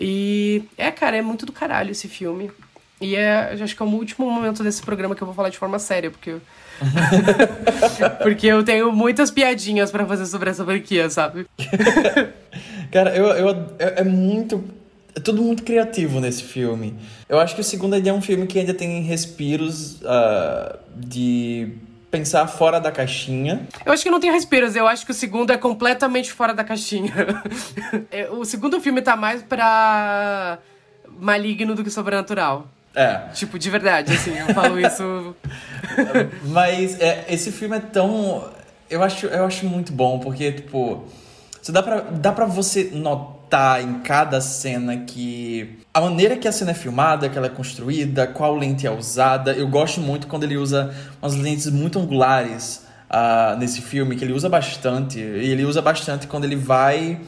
[0.00, 2.50] E é, cara, é muito do caralho esse filme.
[3.00, 5.58] E é, acho que é o último momento desse programa que eu vou falar de
[5.58, 6.40] forma séria, porque eu...
[8.22, 11.46] porque eu tenho muitas piadinhas para fazer sobre essa franquia, sabe?
[12.90, 14.64] Cara, eu, eu, é, muito.
[15.14, 16.94] É tudo muito criativo nesse filme.
[17.28, 21.72] Eu acho que o segundo é um filme que ainda tem respiros uh, de
[22.10, 23.66] pensar fora da caixinha.
[23.84, 26.64] Eu acho que não tem respiros, eu acho que o segundo é completamente fora da
[26.64, 27.12] caixinha.
[28.10, 30.58] É, o segundo filme tá mais pra
[31.18, 32.66] maligno do que sobrenatural.
[32.94, 33.28] É.
[33.34, 35.34] Tipo, de verdade, assim, eu falo isso.
[36.44, 38.48] Mas é, esse filme é tão.
[38.90, 41.04] Eu acho, eu acho muito bom, porque, tipo.
[41.68, 43.37] Dá pra, dá pra você notar
[43.82, 48.26] em cada cena que a maneira que a cena é filmada, que ela é construída,
[48.26, 49.52] qual lente é usada.
[49.52, 54.32] Eu gosto muito quando ele usa umas lentes muito angulares uh, nesse filme, que ele
[54.32, 55.18] usa bastante.
[55.18, 57.20] E ele usa bastante quando ele vai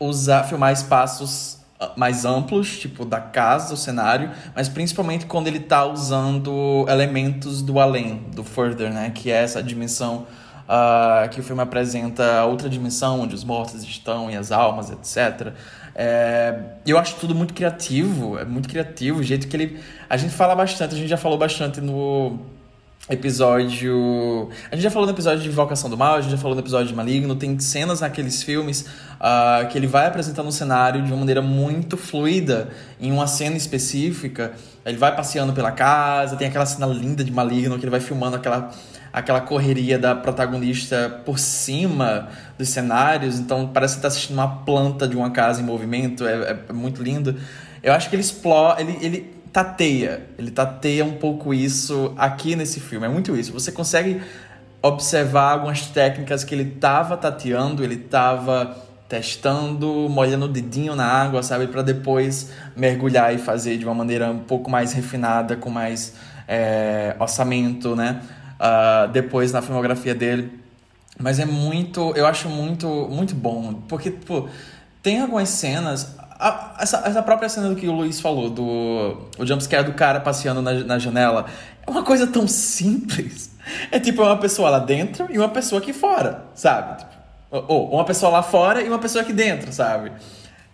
[0.00, 5.60] usar, filmar espaços ah, mais amplos, tipo da casa, o cenário, mas principalmente quando ele
[5.60, 9.10] tá usando elementos do além, do further, né?
[9.14, 10.26] Que é essa dimensão
[10.68, 15.52] uh, que o filme apresenta outra dimensão onde os mortos estão e as almas, etc.
[15.94, 19.80] É, eu acho tudo muito criativo, é muito criativo o jeito que ele.
[20.08, 22.38] A gente fala bastante, a gente já falou bastante no
[23.10, 24.48] episódio.
[24.70, 26.62] A gente já falou no episódio de Invocação do Mal, a gente já falou no
[26.62, 27.34] episódio de Maligno.
[27.34, 28.86] Tem cenas naqueles filmes
[29.20, 32.70] uh, que ele vai apresentando o cenário de uma maneira muito fluida,
[33.00, 34.52] em uma cena específica.
[34.84, 38.36] Ele vai passeando pela casa, tem aquela cena linda de Maligno que ele vai filmando
[38.36, 38.70] aquela
[39.12, 45.06] aquela correria da protagonista por cima dos cenários, então parece que está assistindo uma planta
[45.06, 47.36] de uma casa em movimento, é, é muito lindo.
[47.82, 52.80] Eu acho que ele explora, ele, ele tateia, ele tateia um pouco isso aqui nesse
[52.80, 53.52] filme, é muito isso.
[53.52, 54.22] Você consegue
[54.80, 58.76] observar algumas técnicas que ele estava tateando, ele estava
[59.08, 64.30] testando, molhando o dedinho na água, sabe, para depois mergulhar e fazer de uma maneira
[64.30, 66.14] um pouco mais refinada, com mais
[66.48, 68.22] é, orçamento, né?
[68.62, 70.60] Uh, depois na filmografia dele.
[71.18, 72.12] Mas é muito.
[72.14, 73.74] Eu acho muito, muito bom.
[73.88, 74.48] Porque, tipo,
[75.02, 76.16] tem algumas cenas.
[76.38, 80.20] A, essa, essa própria cena do que o Luiz falou, do o jumpscare do cara
[80.20, 81.46] passeando na, na janela,
[81.86, 83.50] é uma coisa tão simples.
[83.92, 86.98] É tipo uma pessoa lá dentro e uma pessoa aqui fora, sabe?
[86.98, 87.12] Tipo,
[87.68, 90.10] ou uma pessoa lá fora e uma pessoa aqui dentro, sabe?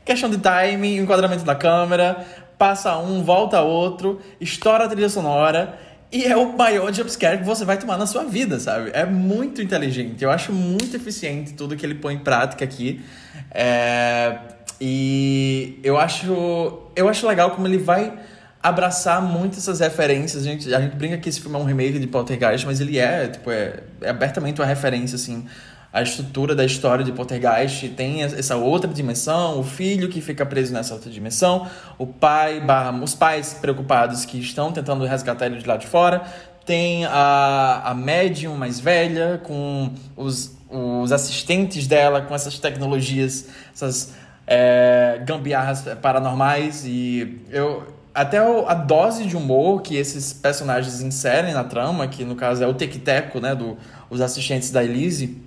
[0.06, 2.24] Questão de timing, enquadramento da câmera,
[2.56, 5.78] passa um, volta outro, estoura a trilha sonora
[6.10, 8.90] e é o maior jumpscare que você vai tomar na sua vida, sabe?
[8.94, 10.24] É muito inteligente.
[10.24, 13.04] Eu acho muito eficiente tudo que ele põe em prática aqui.
[13.50, 14.38] É...
[14.80, 18.16] E eu acho, eu acho legal como ele vai
[18.62, 20.42] abraçar muito essas referências.
[20.42, 22.98] A gente, a gente brinca que esse filme é um remake de Poltergeist, mas ele
[22.98, 25.46] é, tipo, é, é abertamente uma referência, assim,
[25.92, 30.72] a estrutura da história de Poltergeist tem essa outra dimensão, o filho que fica preso
[30.72, 35.66] nessa outra dimensão, o pai, barra, os pais preocupados que estão tentando resgatar ele de
[35.66, 36.22] lá de fora,
[36.66, 44.12] tem a, a médium mais velha com os, os assistentes dela, com essas tecnologias, essas
[44.46, 51.62] é, gambiarras paranormais e eu até a dose de humor que esses personagens inserem na
[51.62, 53.78] trama, que no caso é o tequeteco, né, do,
[54.10, 55.40] os assistentes da Elise,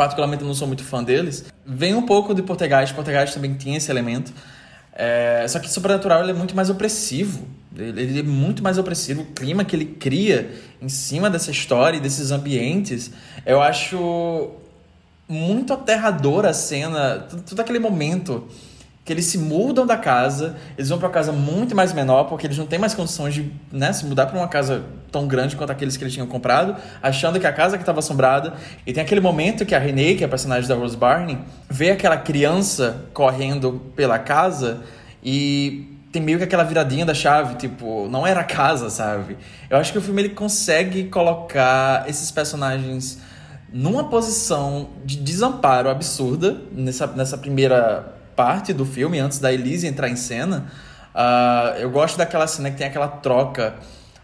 [0.00, 2.90] particularmente não sou muito fã deles, vem um pouco de Portegás.
[2.90, 4.32] Portegás também tinha esse elemento.
[4.94, 7.46] É, só que Sobrenatural ele é muito mais opressivo.
[7.76, 9.20] Ele, ele é muito mais opressivo.
[9.20, 13.10] O clima que ele cria em cima dessa história e desses ambientes,
[13.44, 14.52] eu acho
[15.28, 18.48] muito aterrador a cena, todo aquele momento
[19.04, 22.46] que eles se mudam da casa, eles vão para uma casa muito mais menor, porque
[22.46, 25.70] eles não têm mais condições de né, se mudar para uma casa tão grande quanto
[25.70, 28.54] aqueles que eles tinham comprado, achando que a casa que estava assombrada.
[28.86, 31.90] E tem aquele momento que a Renee, que é a personagem da Rose Barney, vê
[31.90, 34.82] aquela criança correndo pela casa
[35.22, 39.36] e tem meio que aquela viradinha da chave, tipo, não era casa, sabe?
[39.68, 43.18] Eu acho que o filme ele consegue colocar esses personagens
[43.72, 50.08] numa posição de desamparo absurda nessa, nessa primeira parte do filme, antes da Elise entrar
[50.08, 50.66] em cena.
[51.14, 53.74] Uh, eu gosto daquela cena que tem aquela troca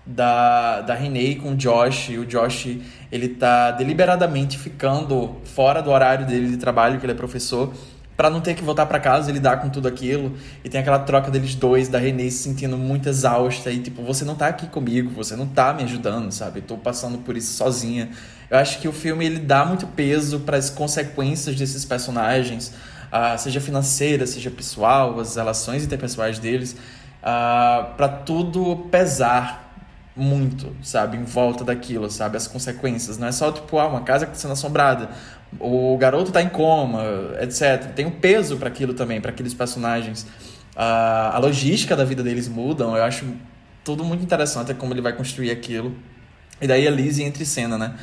[0.07, 2.11] da, da Renee com o Josh.
[2.11, 2.79] E o Josh,
[3.11, 7.73] ele tá deliberadamente ficando fora do horário dele de trabalho, que ele é professor,
[8.17, 10.35] para não ter que voltar para casa e lidar com tudo aquilo.
[10.65, 14.25] E tem aquela troca deles dois, da Renee se sentindo muito exausta e tipo, você
[14.25, 16.61] não tá aqui comigo, você não tá me ajudando, sabe?
[16.61, 18.11] Tô passando por isso sozinha.
[18.49, 22.73] Eu acho que o filme ele dá muito peso para as consequências desses personagens,
[23.13, 29.66] uh, seja financeira, seja pessoal, as relações interpessoais deles, uh, para tudo pesar
[30.17, 33.19] muito, sabe, em volta daquilo, sabe, as consequências.
[33.19, 35.11] Não é só tipo, ah, uma casa que está sendo assombrada,
[35.61, 37.03] o garoto está em coma,
[37.41, 37.93] etc.
[37.95, 40.23] Tem um peso para aquilo também, para aqueles personagens.
[40.75, 42.97] Uh, a logística da vida deles mudam.
[42.97, 43.25] Eu acho
[43.85, 45.95] tudo muito interessante como ele vai construir aquilo.
[46.61, 47.95] E daí a Lizzie entra em cena, né?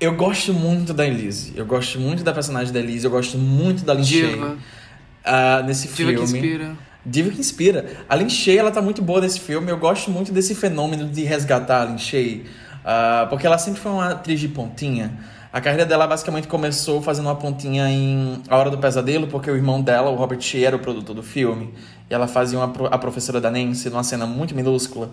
[0.00, 1.52] Eu gosto muito da Elise.
[1.54, 3.04] Eu gosto muito da personagem da Elise.
[3.04, 4.56] Eu gosto muito da Lin Diva.
[4.56, 6.16] Uh, nesse Diva filme.
[6.16, 6.76] que inspira.
[7.04, 7.86] Diva que inspira.
[8.08, 9.70] A Lin Shay, ela tá muito boa nesse filme.
[9.70, 12.44] Eu gosto muito desse fenômeno de resgatar a Lin Shay.
[12.80, 15.12] Uh, porque ela sempre foi uma atriz de pontinha.
[15.52, 19.56] A carreira dela basicamente começou fazendo uma pontinha em A Hora do Pesadelo, porque o
[19.56, 21.74] irmão dela, o Robert Shea, era o produtor do filme.
[22.08, 25.10] E ela fazia uma, a professora da Nancy numa cena muito minúscula.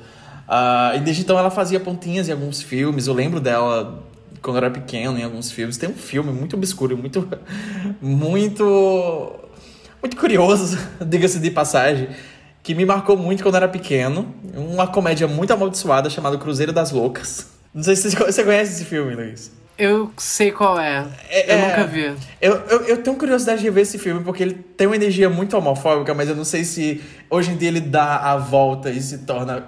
[0.47, 3.07] Uh, e desde então ela fazia pontinhas em alguns filmes.
[3.07, 4.03] Eu lembro dela
[4.41, 5.77] quando eu era pequeno, em alguns filmes.
[5.77, 7.27] Tem um filme muito obscuro, muito.
[7.99, 9.46] muito.
[10.01, 12.09] Muito curioso, diga-se de passagem,
[12.63, 14.33] que me marcou muito quando era pequeno.
[14.55, 17.47] Uma comédia muito amaldiçoada chamada Cruzeiro das Loucas.
[17.73, 19.51] Não sei se você conhece esse filme, Luiz.
[19.77, 21.05] Eu sei qual é.
[21.29, 22.15] é eu é, nunca vi.
[22.41, 25.55] Eu, eu, eu, tenho curiosidade de ver esse filme porque ele tem uma energia muito
[25.55, 29.19] homofóbica, mas eu não sei se hoje em dia ele dá a volta e se
[29.19, 29.67] torna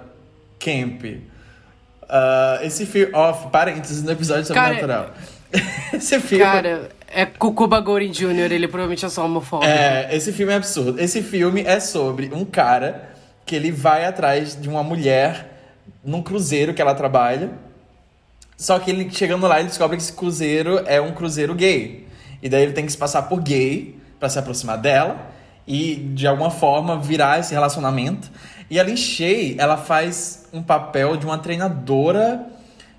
[0.58, 1.04] camp.
[1.04, 3.12] Uh, esse filme.
[3.14, 5.14] Oh, parênteses no episódio sobrenatural.
[5.94, 6.42] esse filme.
[6.42, 9.70] Cara, é Cucuba Goring Jr., ele provavelmente é só homofóbico.
[9.70, 11.00] É, esse filme é absurdo.
[11.00, 13.10] Esse filme é sobre um cara
[13.44, 15.50] que ele vai atrás de uma mulher
[16.04, 17.50] num cruzeiro que ela trabalha.
[18.56, 22.06] Só que ele chegando lá, ele descobre que esse cruzeiro é um cruzeiro gay.
[22.42, 25.30] E daí ele tem que se passar por gay para se aproximar dela
[25.66, 28.30] e de alguma forma virar esse relacionamento.
[28.70, 32.46] E a Lin Shay, ela faz um papel de uma treinadora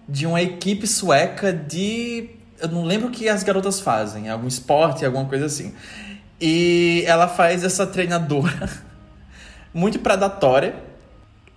[0.07, 2.29] de uma equipe sueca de.
[2.61, 5.73] Eu não lembro o que as garotas fazem, algum esporte, alguma coisa assim.
[6.39, 8.69] E ela faz essa treinadora
[9.73, 10.75] muito predatória.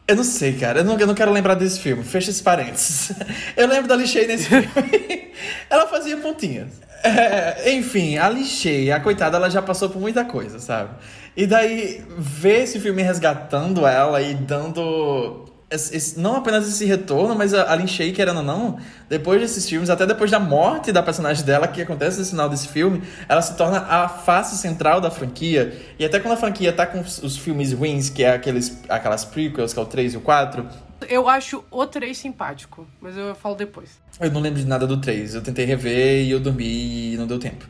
[0.07, 0.81] Eu não sei, cara.
[0.81, 2.05] Eu não, eu não quero lembrar desse filme.
[2.05, 3.12] Fecha esses parênteses.
[3.57, 4.69] Eu lembro da Lixei nesse filme.
[5.71, 6.69] ela fazia pontinhas.
[7.03, 10.90] É, enfim, a Lixei, a coitada, ela já passou por muita coisa, sabe?
[11.37, 15.47] E daí, ver esse filme resgatando ela e dando.
[15.70, 19.68] Esse, não apenas esse retorno, mas a, a Lin Shay, querendo ou não, depois desses
[19.68, 23.42] filmes, até depois da morte da personagem dela, que acontece no final desse filme, ela
[23.42, 25.77] se torna a face central da franquia.
[25.98, 29.24] E até quando a franquia tá com os, os filmes ruins, que é aqueles, aquelas
[29.24, 30.68] prequels, que é o 3 e o 4,
[31.09, 34.00] eu acho o 3 simpático, mas eu falo depois.
[34.20, 35.35] Eu não lembro de nada do 3.
[35.35, 37.66] Eu tentei rever e eu dormi e não deu tempo.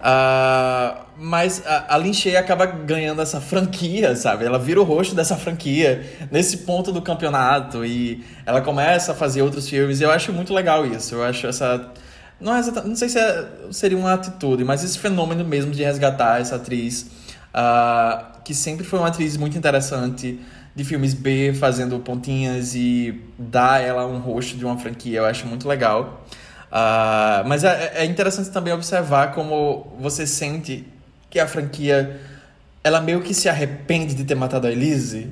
[0.00, 4.46] Uh, mas a, a Lin Shay acaba ganhando essa franquia, sabe?
[4.46, 9.42] Ela vira o rosto dessa franquia nesse ponto do campeonato e ela começa a fazer
[9.42, 10.00] outros filmes.
[10.00, 11.16] E eu acho muito legal isso.
[11.16, 11.92] Eu acho essa.
[12.40, 16.40] Não, é não sei se é, seria uma atitude, mas esse fenômeno mesmo de resgatar
[16.40, 17.10] essa atriz,
[17.54, 20.40] uh, que sempre foi uma atriz muito interessante
[20.74, 25.18] de filmes B, fazendo pontinhas e dar ela um rosto de uma franquia.
[25.18, 26.24] Eu acho muito legal.
[26.70, 30.86] Uh, mas é, é, interessante também observar como você sente
[31.28, 32.20] que a franquia
[32.82, 35.28] ela meio que se arrepende de ter matado a Elise.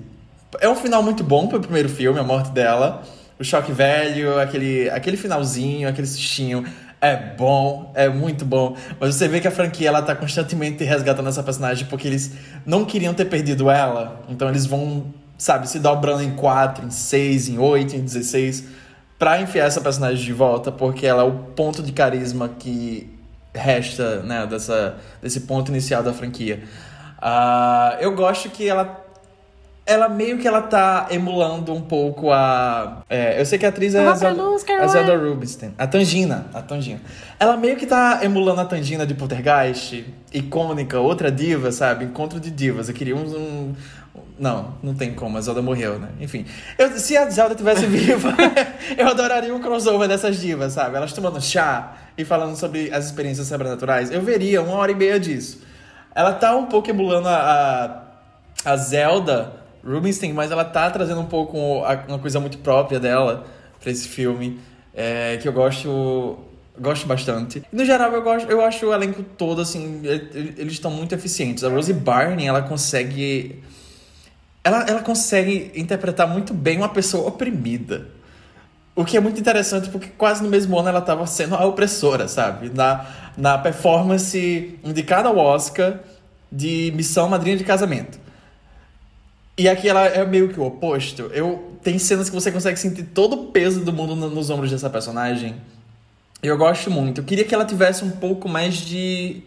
[0.61, 3.03] É um final muito bom pro primeiro filme, a morte dela.
[3.39, 6.65] O choque velho, aquele, aquele finalzinho, aquele sustinho.
[7.01, 8.77] É bom, é muito bom.
[8.99, 12.33] Mas você vê que a franquia ela tá constantemente resgatando essa personagem porque eles
[12.67, 14.25] não queriam ter perdido ela.
[14.29, 18.78] Então eles vão, sabe, se dobrando em 4, em 6, em 8, em 16
[19.19, 23.11] para enfiar essa personagem de volta, porque ela é o ponto de carisma que
[23.55, 26.63] resta, né, dessa, desse ponto inicial da franquia.
[27.19, 29.05] Uh, eu gosto que ela
[29.89, 33.03] ela meio que ela tá emulando um pouco a.
[33.09, 34.43] É, eu sei que a atriz é a Zelda,
[34.83, 35.73] a Zelda Rubinstein.
[35.79, 36.47] A Tangina.
[36.53, 37.01] A Tangina.
[37.41, 42.05] Ela meio que tá emulando a Tangina de Poltergeist, icônica, outra diva, sabe?
[42.05, 42.91] Encontro de divas.
[42.91, 43.25] Eu queria um.
[43.25, 43.75] um
[44.39, 46.09] não, não tem como, a Zelda morreu, né?
[46.21, 46.47] Enfim.
[46.79, 48.35] Eu, se a Zelda tivesse viva,
[48.97, 50.97] eu adoraria um crossover dessas divas, sabe?
[50.97, 54.11] Elas tomando chá e falando sobre as experiências sobrenaturais.
[54.11, 55.63] Eu veria uma hora e meia disso.
[56.15, 58.05] Ela tá um pouco emulando a,
[58.65, 59.53] a, a Zelda
[59.85, 61.57] Rubinstein, mas ela tá trazendo um pouco
[62.07, 63.45] uma coisa muito própria dela
[63.81, 64.61] para esse filme,
[64.95, 66.39] é, que eu gosto
[66.81, 67.63] gosto bastante.
[67.73, 71.65] No geral, eu, gosto, eu acho o elenco todo, assim, eles estão muito eficientes.
[71.65, 73.63] A Rosie Barney, ela consegue...
[74.69, 78.07] Ela, ela consegue interpretar muito bem uma pessoa oprimida.
[78.95, 82.29] O que é muito interessante, porque quase no mesmo ano ela estava sendo a opressora,
[82.29, 82.71] sabe?
[82.75, 86.01] Na, na performance indicada ao Oscar
[86.53, 88.19] de Missão Madrinha de Casamento.
[89.57, 91.31] E aqui ela é meio que o oposto.
[91.33, 94.91] Eu tem cenas que você consegue sentir todo o peso do mundo nos ombros dessa
[94.91, 95.57] personagem.
[96.43, 97.23] Eu gosto muito.
[97.23, 99.43] Eu queria que ela tivesse um pouco mais de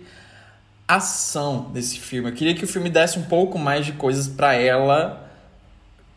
[0.96, 2.30] ação nesse filme.
[2.30, 5.30] Eu queria que o filme desse um pouco mais de coisas para ela,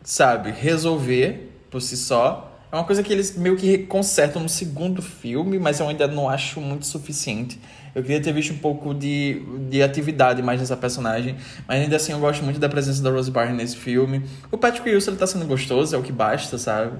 [0.03, 2.51] sabe, resolver por si só.
[2.71, 6.29] É uma coisa que eles meio que consertam no segundo filme, mas eu ainda não
[6.29, 7.59] acho muito suficiente.
[7.93, 12.11] Eu queria ter visto um pouco de, de atividade mais nessa personagem, mas ainda assim
[12.11, 14.25] eu gosto muito da presença da Rose Byrne nesse filme.
[14.51, 16.97] O Patrick Wilson ele tá sendo gostoso, é o que basta, sabe?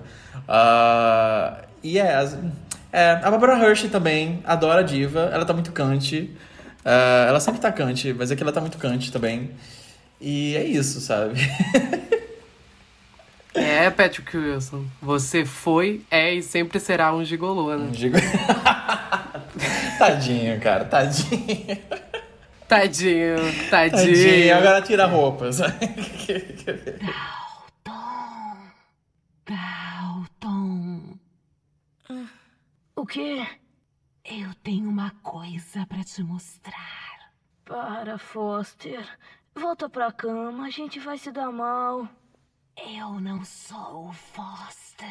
[0.47, 2.25] Uh, e é,
[2.93, 6.33] é, a Barbara Hershey também, adora a diva, ela tá muito cante.
[6.86, 9.50] Uh, ela sempre tá cante, mas aqui ela tá muito cante também.
[10.21, 11.39] E é isso, sabe?
[13.56, 14.86] É, Patrick Wilson.
[15.02, 17.86] Você foi, é e sempre será um gigolô, né?
[17.86, 18.21] Um gigolô.
[19.98, 21.80] tadinho, cara, tadinho.
[22.67, 23.38] Tadinho,
[23.69, 24.13] tadinho.
[24.13, 25.50] Tadinho, agora tira a roupa.
[27.86, 28.58] Dalton.
[29.48, 31.17] Dalton.
[32.93, 33.48] O quê?
[34.27, 37.29] Eu tenho uma coisa para te mostrar.
[37.63, 39.07] Para, Foster.
[39.53, 42.07] Volta pra cama, a gente vai se dar mal.
[42.75, 45.07] Eu não sou o Foster.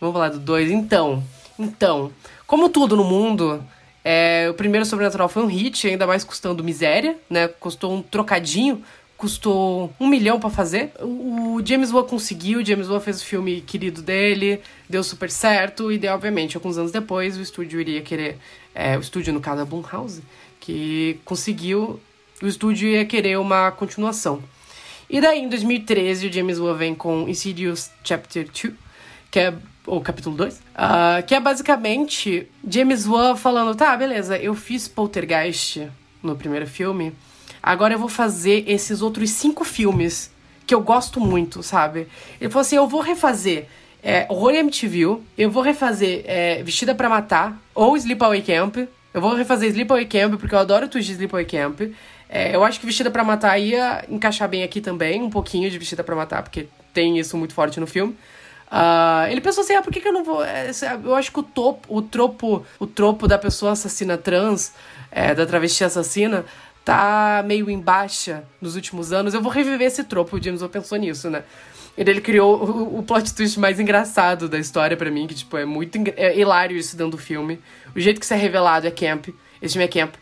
[0.00, 0.68] Vamos falar do 2.
[0.68, 1.22] Então,
[1.56, 2.12] então,
[2.44, 3.64] como tudo no mundo,
[4.04, 7.46] é, o primeiro Sobrenatural foi um hit, ainda mais custando miséria, né?
[7.46, 8.84] Custou um trocadinho,
[9.18, 10.92] custou um milhão para fazer.
[11.00, 15.90] O James Wan conseguiu, o James Wan fez o filme querido dele, deu super certo,
[15.90, 18.38] e daí, obviamente, alguns anos depois, o estúdio iria querer,
[18.72, 20.22] é, o estúdio no caso da Blumhouse,
[20.60, 22.00] que conseguiu,
[22.40, 24.40] o estúdio ia querer uma continuação.
[25.10, 28.72] E daí, em 2013, o James Wan vem com Insidious Chapter 2,
[29.32, 29.54] que é
[29.84, 34.86] o capítulo 2, uh, ah, que é basicamente James Wan falando, tá, beleza, eu fiz
[34.86, 35.88] Poltergeist
[36.22, 37.12] no primeiro filme,
[37.62, 40.30] agora eu vou fazer esses outros cinco filmes
[40.66, 42.06] que eu gosto muito, sabe?
[42.40, 43.66] Ele falou assim, eu vou refazer
[44.02, 48.76] é, Horror MTV, eu vou refazer é, Vestida para Matar, ou Sleepaway Camp,
[49.14, 51.80] eu vou refazer Sleepaway Camp, porque eu adoro o twist de Sleepaway Camp,
[52.28, 55.78] é, eu acho que Vestida para Matar ia encaixar bem aqui também, um pouquinho de
[55.78, 58.14] Vestida para Matar, porque tem isso muito forte no filme.
[58.70, 60.44] Uh, ele pensou assim, ah, por que, que eu não vou...
[60.44, 60.70] É,
[61.02, 64.74] eu acho que o, topo, o tropo o tropo da pessoa assassina trans,
[65.10, 66.44] é, da travesti assassina,
[66.88, 69.34] tá meio em baixa nos últimos anos.
[69.34, 71.42] Eu vou reviver esse tropo, o James pensou nisso, né?
[71.98, 75.66] Ele, ele criou o, plot twist mais engraçado da história para mim, que, tipo, é
[75.66, 77.60] muito é hilário isso dentro do filme.
[77.94, 79.28] O jeito que isso é revelado é camp.
[79.60, 80.14] Esse filme é camp.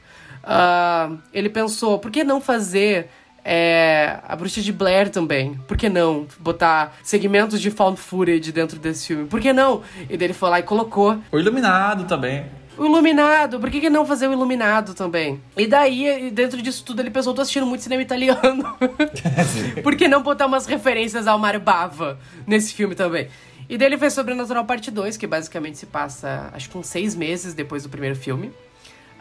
[0.42, 3.10] Uh, ele pensou, por que não fazer
[3.44, 5.54] é, a Bruxa de Blair também.
[5.68, 9.26] Por que não botar segmentos de found footage dentro desse filme?
[9.26, 9.82] Por que não?
[10.10, 11.16] E daí ele foi lá e colocou.
[11.30, 12.44] O Iluminado também.
[12.78, 15.40] O Iluminado, por que, que não fazer o Iluminado também?
[15.56, 18.76] E daí, dentro disso tudo, ele pensou, tô assistindo muito cinema italiano.
[19.82, 23.28] por que não botar umas referências ao Mario Bava nesse filme também?
[23.68, 27.14] E daí ele fez Sobrenatural Parte 2, que basicamente se passa, acho que uns seis
[27.14, 28.52] meses depois do primeiro filme.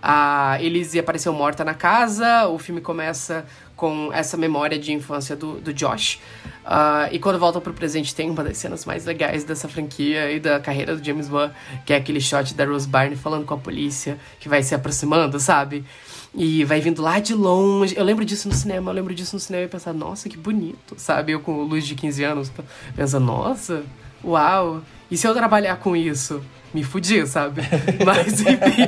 [0.02, 5.60] A Elise apareceu morta na casa, o filme começa com essa memória de infância do,
[5.60, 6.20] do Josh.
[6.66, 10.40] Uh, e quando volta pro presente, tem uma das cenas mais legais dessa franquia e
[10.40, 11.52] da carreira do James Wan,
[11.86, 15.40] que é aquele shot da Rose Byrne falando com a polícia, que vai se aproximando,
[15.40, 15.86] sabe?
[16.34, 17.96] E vai vindo lá de longe.
[17.96, 20.96] Eu lembro disso no cinema, eu lembro disso no cinema e pensar, nossa, que bonito,
[20.98, 21.34] sabe?
[21.34, 22.52] Eu com luz de 15 anos,
[22.96, 23.84] pensando, nossa,
[24.24, 24.82] uau.
[25.10, 26.42] E se eu trabalhar com isso?
[26.76, 27.62] me fudi, sabe?
[28.06, 28.86] Mas enfim.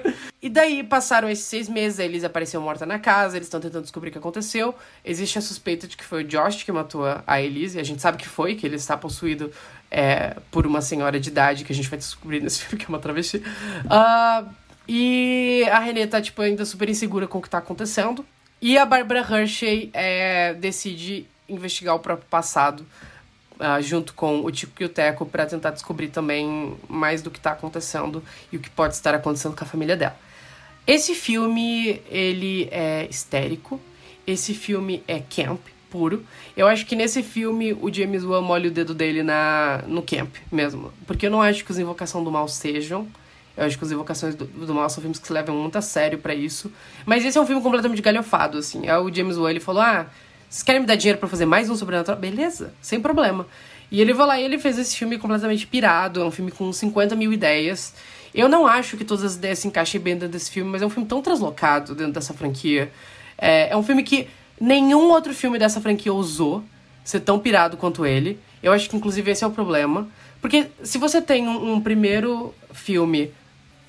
[0.46, 3.82] e daí passaram esses seis meses, a Elise apareceu morta na casa, eles estão tentando
[3.82, 4.72] descobrir o que aconteceu.
[5.04, 8.16] Existe a suspeita de que foi o Josh que matou a Elise, a gente sabe
[8.16, 9.50] que foi, que ele está possuído
[9.90, 12.88] é, por uma senhora de idade, que a gente vai descobrir nesse filme, que é
[12.88, 13.38] uma travesti.
[13.38, 14.48] Uh,
[14.88, 18.24] e a Renée tá, tipo, ainda super insegura com o que tá acontecendo.
[18.62, 22.86] E a Barbara Hershey é, decide investigar o próprio passado
[23.58, 27.38] uh, junto com o Tico e o Teco para tentar descobrir também mais do que
[27.38, 28.22] está acontecendo
[28.52, 30.25] e o que pode estar acontecendo com a família dela.
[30.86, 33.80] Esse filme, ele é histérico,
[34.26, 35.60] esse filme é camp
[35.90, 36.24] puro.
[36.56, 40.34] Eu acho que nesse filme o James Wan molha o dedo dele na, no camp
[40.50, 40.92] mesmo.
[41.06, 43.06] Porque eu não acho que os Invocação do Mal sejam.
[43.56, 45.80] Eu acho que os Invocações do, do Mal são filmes que se levam muito a
[45.80, 46.70] sério para isso.
[47.04, 48.86] Mas esse é um filme completamente galhofado, assim.
[48.86, 50.06] É o James Wan, ele falou, ah,
[50.48, 52.20] vocês querem me dar dinheiro para fazer mais um Sobrenatural?
[52.20, 53.46] Beleza, sem problema.
[53.90, 56.20] E ele vai lá e ele fez esse filme completamente pirado.
[56.20, 57.94] É um filme com 50 mil ideias.
[58.36, 60.86] Eu não acho que todas as ideias se encaixem bem dentro desse filme, mas é
[60.86, 62.92] um filme tão translocado dentro dessa franquia.
[63.38, 64.28] É, é um filme que
[64.60, 66.62] nenhum outro filme dessa franquia ousou
[67.02, 68.38] ser tão pirado quanto ele.
[68.62, 70.06] Eu acho que, inclusive, esse é o problema.
[70.40, 73.32] Porque se você tem um, um primeiro filme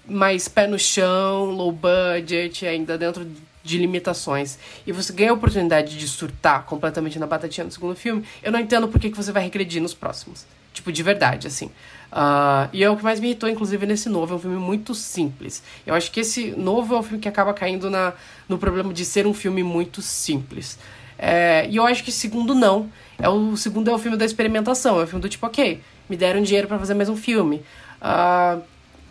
[0.08, 3.28] mais pé no chão, low budget, ainda dentro
[3.62, 8.24] de limitações, e você ganha a oportunidade de surtar completamente na batatinha no segundo filme,
[8.42, 10.46] eu não entendo por que, que você vai regredir nos próximos.
[10.74, 11.70] Tipo, de verdade, assim.
[12.12, 14.34] Uh, e é o que mais me irritou, inclusive, nesse novo.
[14.34, 15.62] É um filme muito simples.
[15.86, 18.14] Eu acho que esse novo é um filme que acaba caindo na,
[18.48, 20.80] no problema de ser um filme muito simples.
[21.18, 22.90] É, e eu acho que segundo não.
[23.20, 25.00] É o segundo é o filme da experimentação.
[25.00, 27.64] É o filme do tipo, ok, me deram dinheiro para fazer mais um filme.
[28.02, 28.62] Uh,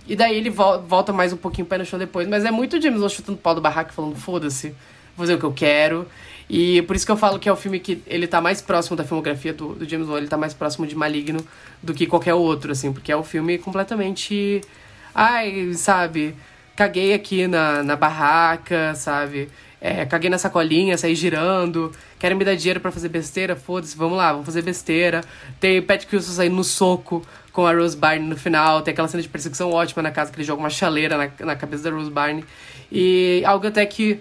[0.07, 2.29] e daí ele volta mais um pouquinho pé no chão depois.
[2.29, 4.69] Mas é muito James Wan chutando pau do barraco falando, foda-se,
[5.17, 6.07] vou fazer o que eu quero.
[6.49, 8.97] E por isso que eu falo que é o filme que ele tá mais próximo
[8.97, 11.45] da filmografia do, do James Wan, ele tá mais próximo de Maligno
[11.83, 14.61] do que qualquer outro, assim, porque é um filme completamente.
[15.15, 16.37] Ai, sabe?
[16.77, 19.49] Caguei aqui na, na barraca, sabe?
[19.81, 21.93] É, caguei na sacolinha, saí girando.
[22.19, 23.57] Querem me dar dinheiro para fazer besteira?
[23.57, 25.23] Foda-se, vamos lá, vamos fazer besteira.
[25.61, 27.23] Tem Patrick Wilson saindo no soco
[27.53, 28.83] com a Rose Byrne no final.
[28.83, 31.57] Tem aquela cena de perseguição ótima na casa que ele joga uma chaleira na, na
[31.57, 32.45] cabeça da Rose Byrne.
[32.91, 34.21] E algo até que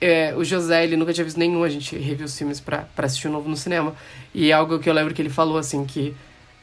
[0.00, 3.06] é, o José, ele nunca tinha visto nenhum, a gente reviu os filmes pra, pra
[3.06, 3.94] assistir novo no cinema.
[4.34, 6.14] E é algo que eu lembro que ele falou, assim, que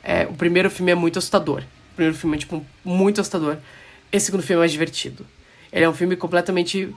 [0.03, 1.63] é, o primeiro filme é muito assustador.
[1.93, 3.57] O primeiro filme é, tipo, muito assustador.
[4.11, 5.25] Esse segundo filme é mais divertido.
[5.71, 6.93] Ele é um filme completamente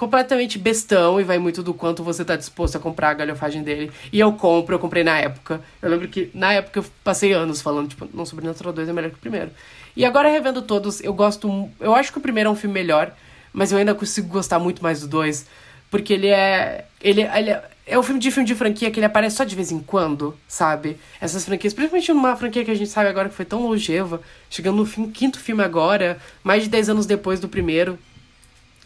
[0.00, 3.92] completamente bestão e vai muito do quanto você tá disposto a comprar a galhofagem dele.
[4.10, 5.60] E eu compro, eu comprei na época.
[5.82, 9.10] Eu lembro que na época eu passei anos falando, tipo, não, Sobrenatural 2 é melhor
[9.10, 9.50] que o primeiro.
[9.94, 11.68] E agora revendo todos, eu gosto.
[11.78, 13.14] Eu acho que o primeiro é um filme melhor,
[13.52, 15.46] mas eu ainda consigo gostar muito mais do 2.
[15.90, 16.84] Porque ele é.
[17.02, 19.56] Ele, ele é, é um filme de filme de franquia que ele aparece só de
[19.56, 20.96] vez em quando, sabe?
[21.20, 24.76] Essas franquias, principalmente numa franquia que a gente sabe agora que foi tão longeva, chegando
[24.76, 27.98] no fim, quinto filme agora, mais de 10 anos depois do primeiro.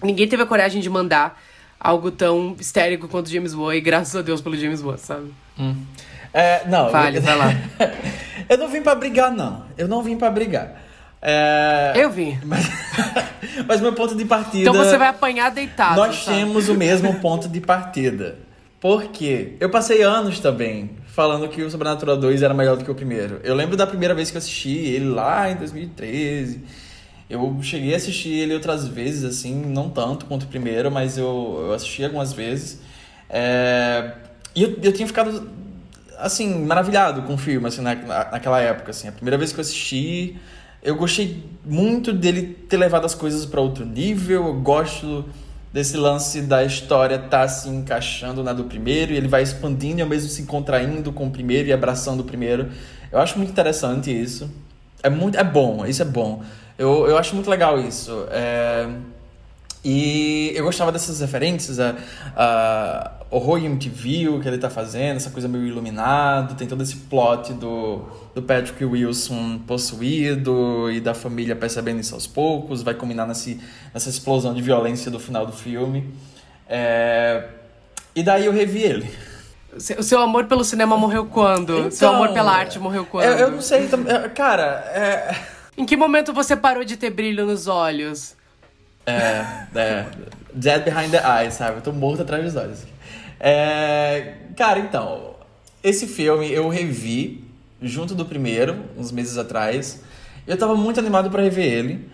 [0.03, 1.41] Ninguém teve a coragem de mandar
[1.79, 5.35] algo tão histérico quanto James Wan, e graças a Deus pelo James Wan, sabe?
[5.59, 5.77] Hum.
[6.33, 6.91] É, não.
[6.91, 7.49] Fale, vai lá.
[8.49, 9.67] eu não vim para brigar, não.
[9.77, 10.84] Eu não vim para brigar.
[11.27, 11.93] É...
[11.97, 12.39] Eu vim.
[12.45, 12.69] Mas,
[13.67, 14.71] mas meu ponto de partida.
[14.71, 15.97] Então você vai apanhar deitado.
[15.97, 16.37] Nós sabe?
[16.37, 18.37] temos o mesmo ponto de partida.
[18.79, 22.95] Porque eu passei anos também falando que o Sobrenatural 2 era melhor do que o
[22.95, 23.41] primeiro.
[23.43, 26.63] Eu lembro da primeira vez que eu assisti ele lá em 2013.
[27.31, 31.65] Eu cheguei a assistir ele outras vezes, assim, não tanto quanto o primeiro, mas eu,
[31.69, 32.83] eu assisti algumas vezes.
[33.31, 34.13] É...
[34.55, 35.51] E eu, eu tinha ficado,
[36.19, 39.09] assim, maravilhado com o filme, assim, na, naquela época, assim.
[39.09, 40.37] A primeira vez que eu assisti,
[40.85, 44.47] eu gostei muito dele ter levado as coisas para outro nível.
[44.49, 45.25] Eu gosto
[45.73, 50.03] desse lance da história tá se encaixando na do primeiro e ele vai expandindo e
[50.03, 52.69] ao mesmo se contraindo com o primeiro e abraçando o primeiro.
[53.11, 54.51] Eu acho muito interessante isso.
[55.03, 56.43] É muito é bom, isso é bom.
[56.79, 58.27] Eu, eu acho muito legal isso.
[58.31, 58.87] É...
[59.85, 61.95] E eu gostava dessas referências, a,
[62.35, 67.53] a horror MTV, que ele tá fazendo, essa coisa meio iluminado, tem todo esse plot
[67.53, 68.03] do,
[68.35, 73.61] do Patrick Wilson possuído e da família percebendo isso aos poucos, vai combinar nesse,
[73.93, 76.15] nessa explosão de violência do final do filme.
[76.67, 77.45] É...
[78.17, 79.11] E daí eu revi ele.
[79.99, 81.77] O seu amor pelo cinema morreu quando?
[81.79, 83.27] Então, seu amor pela arte morreu quando?
[83.27, 83.87] Eu, eu não sei,
[84.35, 84.65] cara,
[84.95, 85.37] é...
[85.77, 88.37] Em que momento você parou de ter brilho nos olhos?
[89.07, 90.07] É, é.
[90.53, 91.79] Dead behind the eyes, sabe?
[91.79, 92.85] Eu tô morto atrás dos olhos.
[93.39, 95.35] É, cara, então.
[95.83, 97.45] Esse filme eu revi
[97.83, 100.03] junto do primeiro, uns meses atrás.
[100.47, 102.09] Eu tava muito animado para rever ele,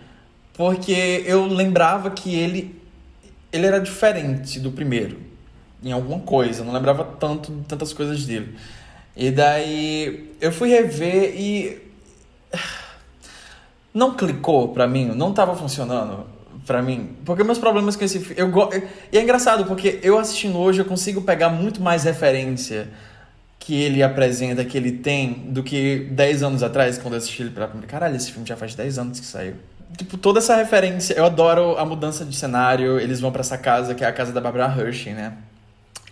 [0.53, 2.81] porque eu lembrava que ele
[3.53, 5.31] ele era diferente do primeiro
[5.83, 8.55] em alguma coisa, eu não lembrava tanto tantas coisas dele.
[9.15, 11.81] E daí eu fui rever e
[13.93, 16.25] não clicou pra mim, não tava funcionando
[16.65, 17.09] para mim.
[17.25, 18.35] Porque meus problemas com esse filme.
[18.37, 18.69] Eu go...
[19.11, 22.89] E é engraçado, porque eu assistindo hoje eu consigo pegar muito mais referência
[23.59, 27.51] que ele apresenta, que ele tem, do que 10 anos atrás, quando eu assisti ele
[27.51, 27.87] pela primeira.
[27.87, 29.53] Caralho, esse filme já faz 10 anos que saiu.
[29.97, 31.13] tipo, toda essa referência.
[31.13, 32.99] Eu adoro a mudança de cenário.
[32.99, 35.33] Eles vão para essa casa, que é a casa da Barbara Hershey, né?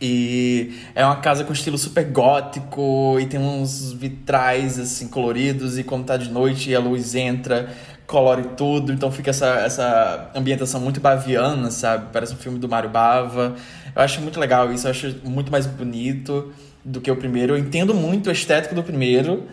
[0.02, 5.84] E é uma casa com estilo super gótico e tem uns vitrais assim coloridos e
[5.84, 7.70] quando tá de noite a luz entra,
[8.10, 12.08] colore tudo, então fica essa, essa ambientação muito baviana, sabe?
[12.12, 13.56] Parece um filme do Mário Bava.
[13.96, 16.52] Eu acho muito legal isso, eu acho muito mais bonito
[16.84, 17.54] do que o primeiro.
[17.54, 19.44] Eu entendo muito a estética do primeiro,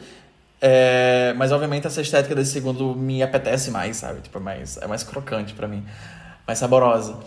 [0.58, 4.22] é, mas obviamente essa estética desse segundo me apetece mais, sabe?
[4.22, 5.84] Tipo, é mais, é mais crocante para mim,
[6.46, 7.18] mais saborosa.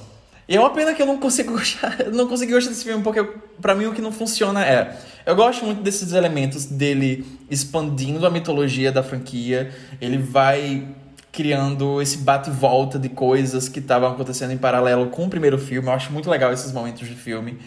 [0.47, 3.23] E é uma pena que eu não consigo gostar, não consegui gostar desse filme, porque
[3.61, 4.97] para mim o que não funciona é.
[5.27, 9.71] Eu gosto muito desses elementos dele expandindo a mitologia da franquia.
[10.01, 10.87] Ele vai
[11.31, 15.87] criando esse bate volta de coisas que estavam acontecendo em paralelo com o primeiro filme.
[15.87, 17.59] Eu acho muito legal esses momentos de filme.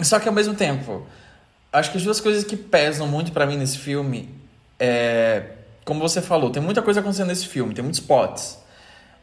[0.00, 1.06] Só que ao mesmo tempo,
[1.72, 4.42] acho que as duas coisas que pesam muito para mim nesse filme
[4.84, 5.44] é,
[5.84, 8.58] como você falou, tem muita coisa acontecendo nesse filme, tem muitos spots.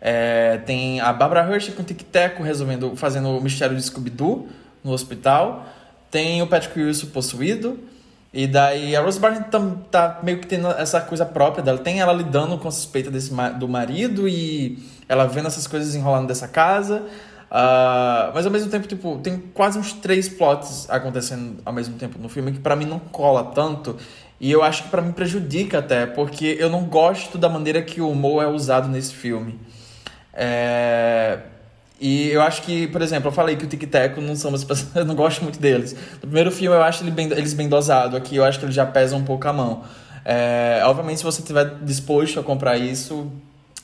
[0.01, 4.47] É, tem a Barbara Hershey com o Tic Teco resolvendo, fazendo o mistério de Scooby-Doo
[4.83, 5.67] no hospital.
[6.09, 7.79] Tem o Patrick Wilson possuído.
[8.31, 9.59] E daí a Rose Byrne tá,
[9.89, 11.79] tá, meio que tendo essa coisa própria dela.
[11.79, 14.77] Tem ela lidando com a suspeita desse, do marido e
[15.07, 17.03] ela vendo essas coisas enrolando dessa casa.
[17.49, 22.19] Uh, mas ao mesmo tempo, tipo, tem quase uns três plots acontecendo ao mesmo tempo
[22.19, 23.97] no filme que para mim não cola tanto.
[24.39, 27.99] E eu acho que para mim prejudica até, porque eu não gosto da maneira que
[27.99, 29.59] o humor é usado nesse filme.
[30.31, 31.39] É...
[31.99, 34.65] E eu acho que, por exemplo, eu falei que o Tic Teco não são as
[34.95, 35.93] eu não gosto muito deles.
[36.13, 38.71] No primeiro filme eu acho ele bem, eles bem dosados, aqui eu acho que ele
[38.71, 39.83] já pesa um pouco a mão.
[40.23, 43.31] É, obviamente, se você estiver disposto a comprar isso,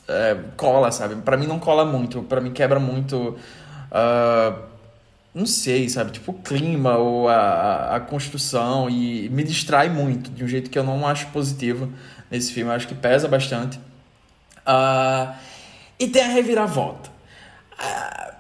[0.08, 1.16] é, cola, sabe?
[1.16, 3.36] Para mim não cola muito, para mim quebra muito.
[3.92, 4.76] Uh,
[5.34, 6.12] não sei, sabe?
[6.12, 10.80] Tipo o clima ou a, a construção e me distrai muito de um jeito que
[10.80, 11.92] eu não acho positivo
[12.32, 12.72] nesse filme.
[12.72, 13.78] Eu acho que pesa bastante.
[14.66, 15.34] Uh,
[16.00, 17.15] e tem a reviravolta.
[17.78, 18.34] Ah,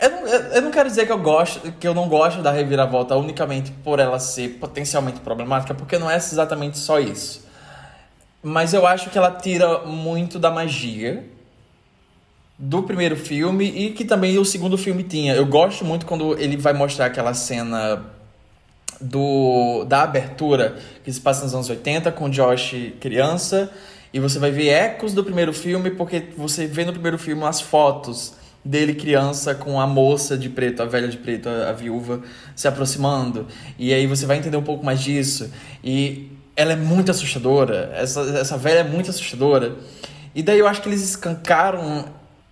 [0.00, 3.16] eu, não, eu não quero dizer que eu gosto, que eu não gosto da reviravolta
[3.16, 7.46] unicamente por ela ser potencialmente problemática, porque não é exatamente só isso.
[8.42, 11.24] Mas eu acho que ela tira muito da magia
[12.58, 15.34] do primeiro filme e que também o segundo filme tinha.
[15.34, 18.04] Eu gosto muito quando ele vai mostrar aquela cena
[19.00, 23.70] do da abertura que se passa nos anos 80 com Josh criança
[24.12, 27.60] e você vai ver ecos do primeiro filme, porque você vê no primeiro filme as
[27.60, 28.34] fotos
[28.64, 32.22] dele criança com a moça de preto, a velha de preto, a, a viúva,
[32.54, 33.46] se aproximando.
[33.78, 35.50] E aí você vai entender um pouco mais disso.
[35.82, 37.90] E ela é muito assustadora.
[37.94, 39.76] Essa, essa velha é muito assustadora.
[40.34, 42.06] E daí eu acho que eles escancaram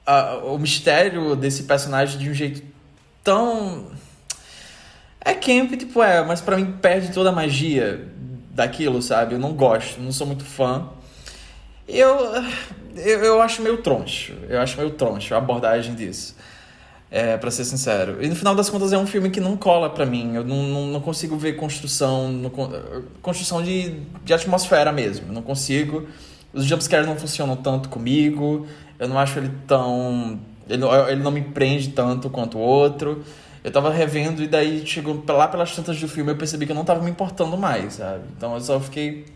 [0.06, 2.62] a, o mistério desse personagem de um jeito
[3.22, 3.88] tão.
[5.20, 8.06] É camp, tipo, é, mas para mim perde toda a magia
[8.52, 9.34] daquilo, sabe?
[9.34, 10.88] Eu não gosto, não sou muito fã.
[11.88, 12.16] Eu,
[12.96, 14.34] eu, eu acho meio troncho.
[14.48, 16.36] Eu acho meio troncho a abordagem disso.
[17.08, 18.22] É, para ser sincero.
[18.22, 20.34] E no final das contas é um filme que não cola para mim.
[20.34, 22.28] Eu não, não, não, consigo ver construção.
[22.28, 22.50] No,
[23.22, 25.32] construção de, de atmosfera mesmo.
[25.32, 26.06] Não consigo.
[26.52, 28.66] Os jumpscares não funcionam tanto comigo.
[28.98, 30.40] Eu não acho ele tão.
[30.68, 33.24] Ele, ele não me prende tanto quanto o outro.
[33.62, 36.76] Eu tava revendo e daí chegou lá pelas tantas do filme eu percebi que eu
[36.76, 38.22] não tava me importando mais, sabe?
[38.36, 39.26] Então eu só fiquei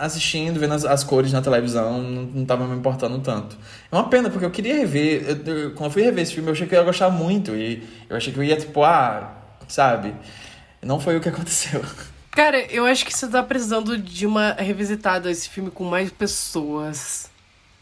[0.00, 3.56] assistindo, vendo as, as cores na televisão, não, não tava me importando tanto.
[3.90, 5.24] É uma pena, porque eu queria rever.
[5.28, 7.54] Eu, eu, quando eu fui rever esse filme, eu achei que eu ia gostar muito.
[7.54, 9.36] E eu achei que eu ia, tipo, ah,
[9.68, 10.14] sabe?
[10.82, 11.84] Não foi o que aconteceu.
[12.30, 17.28] Cara, eu acho que você tá precisando de uma revisitada esse filme com mais pessoas.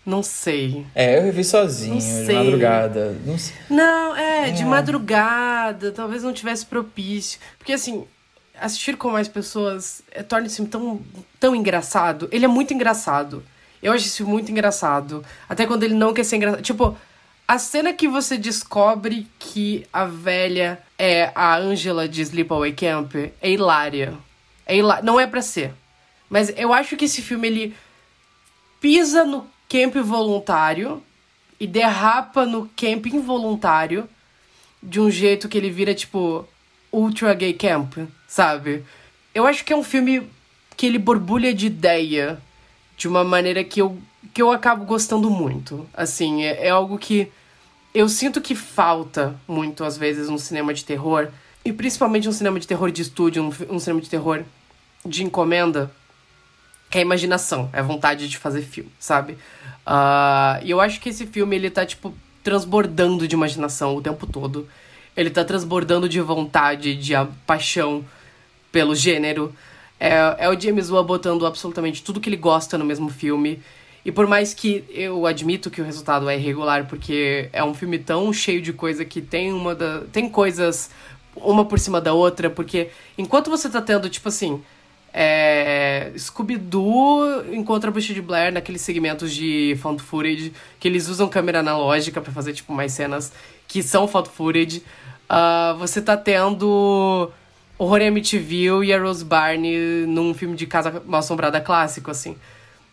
[0.04, 0.86] Não sei.
[0.94, 3.14] É, eu revi sozinho, de madrugada.
[3.26, 3.54] Não, sei.
[3.68, 7.38] não é, é, de madrugada, talvez não tivesse propício.
[7.58, 8.06] Porque assim,
[8.60, 11.00] assistir com mais pessoas é, torna esse filme tão,
[11.38, 12.28] tão engraçado.
[12.30, 13.42] Ele é muito engraçado.
[13.82, 15.24] Eu acho isso muito engraçado.
[15.48, 16.62] Até quando ele não quer ser engraçado.
[16.62, 16.96] Tipo,
[17.46, 23.50] a cena que você descobre que a velha é a Angela de Sleepaway Camp é
[23.50, 24.14] hilária.
[24.66, 25.02] É hilária.
[25.02, 25.72] Não é pra ser.
[26.28, 27.76] Mas eu acho que esse filme, ele
[28.80, 31.02] pisa no camp voluntário
[31.58, 34.08] e derrapa no camp involuntário
[34.82, 36.46] de um jeito que ele vira, tipo,
[36.92, 37.96] ultra gay camp
[38.28, 38.84] sabe?
[39.34, 40.28] Eu acho que é um filme
[40.76, 42.38] que ele borbulha de ideia
[42.96, 43.98] de uma maneira que eu,
[44.34, 45.88] que eu acabo gostando muito.
[45.94, 47.32] Assim, é, é algo que
[47.94, 51.28] eu sinto que falta muito, às vezes, no cinema de terror.
[51.64, 54.44] E principalmente um cinema de terror de estúdio, um, um cinema de terror
[55.04, 55.90] de encomenda.
[56.90, 59.34] Que é a imaginação, é a vontade de fazer filme, sabe?
[59.86, 64.26] Uh, e eu acho que esse filme, ele tá, tipo, transbordando de imaginação o tempo
[64.26, 64.66] todo.
[65.18, 67.12] Ele tá transbordando de vontade, de
[67.44, 68.04] paixão
[68.70, 69.52] pelo gênero.
[69.98, 73.60] É, é o James Wan botando absolutamente tudo que ele gosta no mesmo filme.
[74.04, 77.98] E por mais que eu admito que o resultado é irregular, porque é um filme
[77.98, 80.88] tão cheio de coisa que tem uma da, tem coisas
[81.34, 84.62] uma por cima da outra, porque enquanto você tá tendo, tipo assim,
[85.12, 91.28] é, Scooby-Doo encontra a Bush de Blair naqueles segmentos de found footage, que eles usam
[91.28, 93.32] câmera analógica para fazer, tipo, mais cenas
[93.66, 94.82] que são found footage.
[95.30, 97.30] Uh, você tá tendo
[97.78, 102.36] Horror em Amityville e a Rose Barney num filme de Casa Mal Assombrada clássico, assim.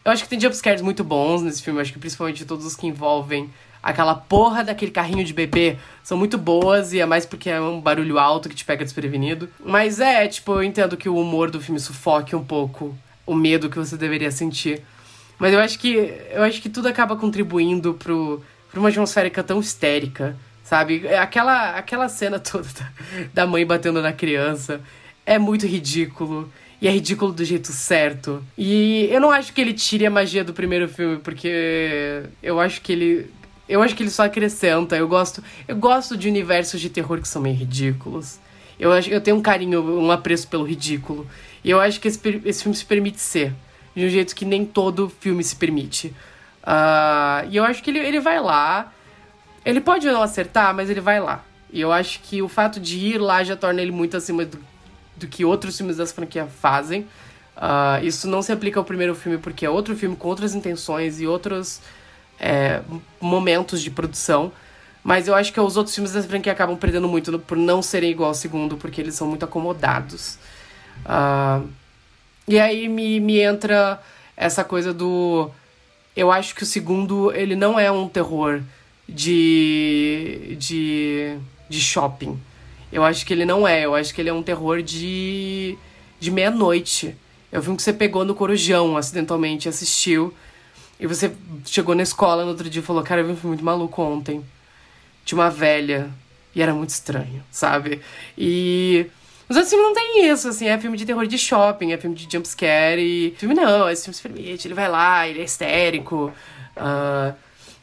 [0.03, 2.85] Eu acho que tem jumpscares muito bons nesse filme, acho que principalmente todos os que
[2.85, 3.49] envolvem
[3.81, 7.79] aquela porra daquele carrinho de bebê são muito boas e é mais porque é um
[7.79, 9.47] barulho alto que te pega desprevenido.
[9.63, 13.69] Mas é, tipo, eu entendo que o humor do filme sufoque um pouco o medo
[13.69, 14.81] que você deveria sentir.
[15.37, 19.59] Mas eu acho que eu acho que tudo acaba contribuindo pro, pra uma atmosférica tão
[19.59, 20.35] histérica,
[20.65, 21.07] sabe?
[21.07, 22.67] Aquela, aquela cena toda
[23.33, 24.81] da mãe batendo na criança
[25.25, 26.51] é muito ridículo.
[26.81, 28.43] E é ridículo do jeito certo.
[28.57, 32.81] E eu não acho que ele tire a magia do primeiro filme, porque eu acho
[32.81, 33.31] que ele.
[33.67, 34.97] Eu acho que ele só acrescenta.
[34.97, 35.41] Eu gosto.
[35.67, 38.39] Eu gosto de universos de terror que são meio ridículos.
[38.77, 41.25] Eu acho eu tenho um carinho, um apreço pelo ridículo.
[41.63, 43.53] E eu acho que esse, esse filme se permite ser.
[43.95, 46.07] De um jeito que nem todo filme se permite.
[46.61, 48.91] Uh, e eu acho que ele, ele vai lá.
[49.65, 51.43] Ele pode não acertar, mas ele vai lá.
[51.73, 54.59] E eu acho que o fato de ir lá já torna ele muito acima do
[55.15, 57.01] do que outros filmes dessa franquia fazem.
[57.55, 61.21] Uh, isso não se aplica ao primeiro filme porque é outro filme com outras intenções
[61.21, 61.79] e outros
[62.39, 62.81] é,
[63.19, 64.51] momentos de produção.
[65.03, 68.11] Mas eu acho que os outros filmes dessa franquia acabam perdendo muito por não serem
[68.11, 70.37] igual ao segundo, porque eles são muito acomodados.
[71.05, 71.67] Uh,
[72.47, 74.01] e aí me, me entra
[74.35, 75.49] essa coisa do.
[76.15, 78.61] Eu acho que o segundo, ele não é um terror
[79.07, 80.55] de.
[80.59, 81.37] de.
[81.69, 82.39] de shopping.
[82.91, 83.85] Eu acho que ele não é.
[83.85, 85.77] Eu acho que ele é um terror de.
[86.19, 87.15] de meia-noite.
[87.51, 90.33] É um filme que você pegou no Corujão acidentalmente, assistiu.
[90.99, 91.31] E você
[91.65, 94.01] chegou na escola no outro dia e falou: Cara, eu vi um filme muito maluco
[94.01, 94.43] ontem.
[95.23, 96.09] De uma velha.
[96.55, 98.01] E era muito estranho, sabe?
[98.37, 99.07] E.
[99.47, 102.15] Os outros filmes não tem isso, assim, é filme de terror de shopping, é filme
[102.15, 103.35] de jumpscare e.
[103.37, 106.33] Filme não, esse filme se permite, ele vai lá, ele é histérico.
[106.75, 107.35] Uh,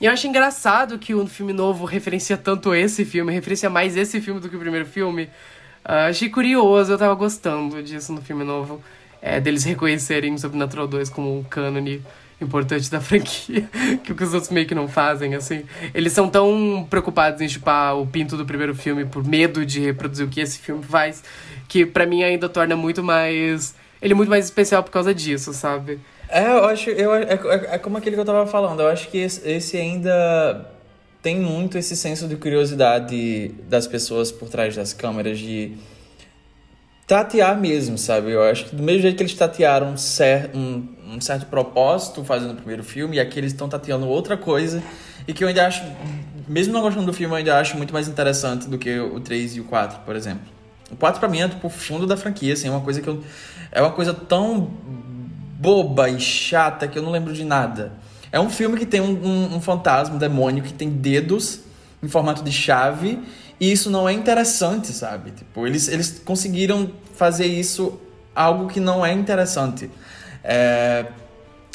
[0.03, 4.20] e eu acho engraçado que o filme novo referencia tanto esse filme, referencia mais esse
[4.20, 5.30] filme do que o primeiro filme.
[5.84, 8.82] Uh, achei curioso, eu tava gostando disso no filme novo.
[9.22, 12.03] É, deles reconhecerem Sobrenatural 2 como um cânone
[12.40, 13.68] importante da franquia,
[14.03, 15.62] que os outros meio que não fazem, assim.
[15.94, 20.26] Eles são tão preocupados em chupar o pinto do primeiro filme por medo de reproduzir
[20.26, 21.22] o que esse filme faz,
[21.68, 23.72] que para mim ainda torna muito mais...
[24.00, 26.00] Ele é muito mais especial por causa disso, sabe?
[26.33, 26.89] É, eu acho.
[26.89, 28.80] Eu, é, é, é como aquele que eu tava falando.
[28.80, 30.66] Eu acho que esse, ainda
[31.22, 35.76] tem muito esse senso de curiosidade das pessoas por trás das câmeras de
[37.07, 38.30] tatear mesmo, sabe?
[38.30, 42.24] Eu acho que do mesmo jeito que eles tatearam um, cer um, um certo propósito
[42.24, 44.83] fazendo o primeiro filme, e aqui eles estão tateando outra coisa,
[45.28, 45.85] e que eu ainda acho,
[46.49, 49.57] mesmo não gostando do filme, eu ainda acho muito mais interessante do que o 3
[49.57, 50.47] e o 4, por exemplo.
[50.91, 53.09] O 4 pra mim é tipo o fundo da franquia, assim, é uma coisa que
[53.09, 53.22] eu.
[53.70, 54.70] É uma coisa tão
[55.62, 57.92] boba e chata que eu não lembro de nada.
[58.32, 61.60] É um filme que tem um, um, um fantasma, um demônio que tem dedos
[62.02, 63.20] em formato de chave
[63.60, 65.30] e isso não é interessante, sabe?
[65.30, 68.00] Tipo, eles, eles conseguiram fazer isso
[68.34, 69.88] algo que não é interessante.
[70.42, 71.06] É...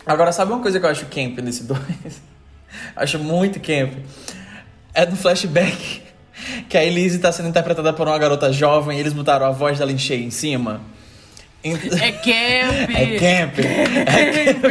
[0.06, 2.22] Agora, sabe uma coisa que eu acho camp nesse dois?
[2.94, 3.94] acho muito camp.
[4.94, 6.02] É no flashback
[6.68, 9.80] que a Elise está sendo interpretada por uma garota jovem e eles botaram a voz
[9.80, 10.82] da Lin em cima.
[11.74, 12.90] É camp!
[12.90, 13.58] É camp!
[14.08, 14.64] É camp!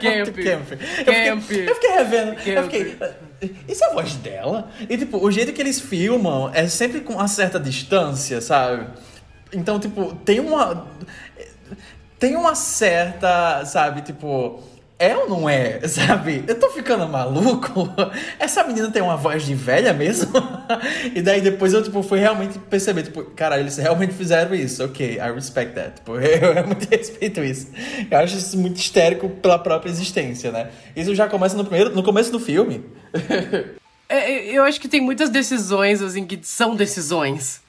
[0.00, 0.68] Camp!
[1.06, 1.30] Camp!
[1.30, 2.36] Eu fiquei, eu fiquei revendo.
[2.46, 2.96] Eu fiquei.
[3.68, 4.70] Isso é a voz dela?
[4.88, 8.86] E, tipo, o jeito que eles filmam é sempre com uma certa distância, sabe?
[9.52, 10.86] Então, tipo, tem uma.
[12.18, 14.62] Tem uma certa, sabe, tipo
[15.00, 15.80] é ou não é?
[15.88, 16.44] Sabe?
[16.46, 17.88] Eu tô ficando maluco?
[18.38, 20.30] Essa menina tem uma voz de velha mesmo?
[21.14, 24.84] e daí depois eu, tipo, fui realmente perceber, tipo, cara, eles realmente fizeram isso.
[24.84, 25.94] Ok, I respect that.
[25.96, 27.68] Tipo, eu realmente respeito isso.
[28.10, 30.70] Eu acho isso muito histérico pela própria existência, né?
[30.94, 32.84] Isso já começa no primeiro, no começo do filme.
[34.08, 37.62] É, eu acho que tem muitas decisões, assim, que são decisões.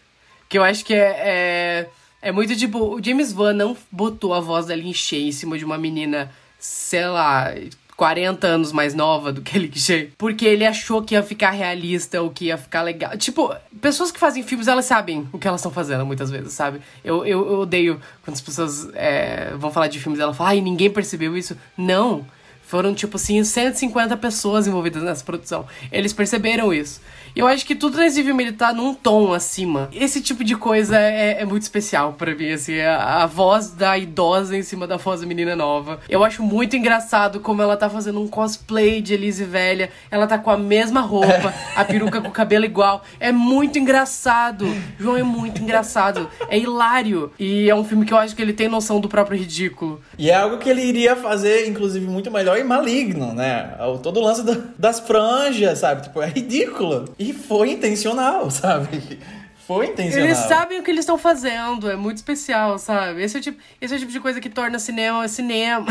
[0.49, 1.15] Que eu acho que é...
[1.23, 1.89] é...
[2.23, 5.65] É muito tipo, o James Van não botou a voz Lin Shay em cima de
[5.65, 7.51] uma menina sei lá,
[7.97, 9.79] 40 anos mais nova do que ele que
[10.15, 13.17] Porque ele achou que ia ficar realista, ou que ia ficar legal.
[13.17, 16.81] Tipo, pessoas que fazem filmes, elas sabem o que elas estão fazendo muitas vezes, sabe?
[17.03, 20.51] Eu, eu, eu odeio quando as pessoas é, vão falar de filmes e ela fala,
[20.51, 21.57] ai, ninguém percebeu isso.
[21.75, 22.25] Não.
[22.63, 25.65] Foram, tipo assim, 150 pessoas envolvidas nessa produção.
[25.91, 27.01] Eles perceberam isso.
[27.35, 29.89] Eu acho que tudo nesse filme ele tá num tom acima.
[29.93, 32.79] Esse tipo de coisa é, é muito especial para mim, assim.
[32.79, 35.99] A, a, voz da idosa em cima da voz da menina nova.
[36.09, 39.89] Eu acho muito engraçado como ela tá fazendo um cosplay de Elise velha.
[40.09, 43.03] Ela tá com a mesma roupa, a peruca com o cabelo igual.
[43.19, 44.65] É muito engraçado.
[44.99, 46.29] João é muito engraçado.
[46.49, 47.31] É hilário.
[47.39, 50.01] E é um filme que eu acho que ele tem noção do próprio ridículo.
[50.17, 53.73] E é algo que ele iria fazer, inclusive, muito melhor e maligno, né?
[54.03, 56.03] Todo o lance do, das franjas, sabe?
[56.03, 57.05] Tipo, é ridículo.
[57.21, 59.19] E foi intencional, sabe?
[59.67, 60.25] Foi intencional.
[60.25, 63.21] Eles sabem o que eles estão fazendo, é muito especial, sabe?
[63.21, 65.85] Esse é, o tipo, esse é o tipo de coisa que torna cinema cinema.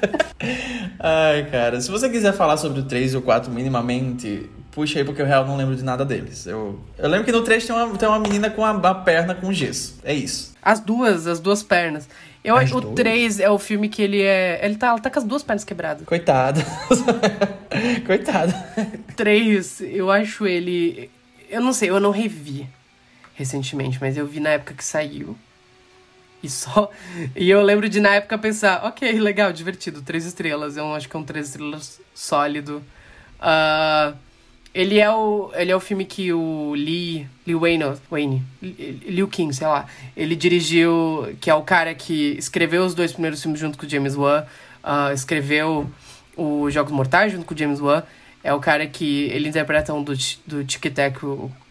[0.98, 5.04] Ai, cara, se você quiser falar sobre o 3 e o 4 minimamente, puxa aí,
[5.04, 6.46] porque eu real não lembro de nada deles.
[6.46, 9.34] Eu, eu lembro que no 3 tem uma, tem uma menina com a, a perna
[9.34, 9.98] com gesso.
[10.02, 10.54] É isso.
[10.62, 12.08] As duas, as duas pernas.
[12.46, 14.60] Eu acho o 3 é o filme que ele é.
[14.64, 16.06] Ele tá, tá com as duas pernas quebradas.
[16.06, 16.60] Coitado.
[18.06, 18.54] Coitado.
[19.16, 21.10] 3, eu acho ele.
[21.50, 22.68] Eu não sei, eu não revi
[23.34, 25.36] recentemente, mas eu vi na época que saiu.
[26.40, 26.88] E só.
[27.34, 30.76] E eu lembro de na época pensar, ok, legal, divertido, três estrelas.
[30.76, 32.80] Eu acho que é um três estrelas sólido.
[33.40, 34.16] Uh,
[34.76, 39.50] ele é o, ele é o filme que o Lee, Lee Wayne, Wayne, Liu King,
[39.54, 43.78] sei lá, ele dirigiu, que é o cara que escreveu os dois primeiros filmes junto
[43.78, 44.44] com o James Wan,
[44.84, 45.90] uh, escreveu
[46.36, 48.02] os Jogos Mortais junto com o James Wan,
[48.44, 50.12] é o cara que ele interpreta um do,
[50.46, 51.20] do Tic Tac,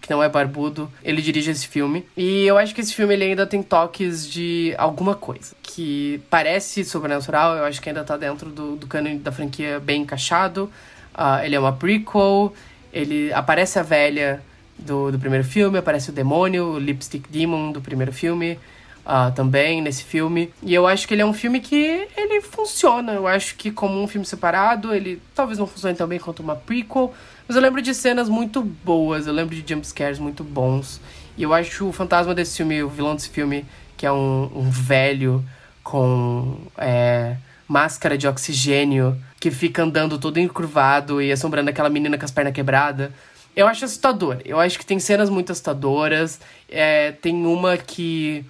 [0.01, 2.03] que não é barbudo, ele dirige esse filme.
[2.18, 6.84] E eu acho que esse filme ele ainda tem toques de alguma coisa, que parece
[6.84, 10.72] sobrenatural, eu acho que ainda tá dentro do, do cano da franquia bem encaixado.
[11.14, 12.51] Uh, ele é uma prequel,
[12.96, 14.41] ele aparece a velha
[14.80, 18.58] do, do primeiro filme, aparece o demônio, o Lipstick Demon do primeiro filme.
[19.06, 20.52] Uh, também nesse filme.
[20.64, 23.12] E eu acho que ele é um filme que ele funciona.
[23.12, 26.56] Eu acho que como um filme separado, ele talvez não funcione tão bem quanto uma
[26.56, 27.14] prequel.
[27.48, 31.00] Mas eu lembro de cenas muito boas, eu lembro de jumpscares muito bons.
[31.38, 33.64] E eu acho o fantasma desse filme, o vilão desse filme,
[33.96, 35.46] que é um, um velho
[35.84, 37.36] com é,
[37.68, 39.16] máscara de oxigênio,
[39.46, 43.12] que fica andando todo encurvado e assombrando aquela menina com as pernas quebradas.
[43.56, 44.39] Eu acho assustador.
[44.43, 46.39] Eu acho que tem cenas muito assustadoras.
[46.68, 48.43] É, tem uma que.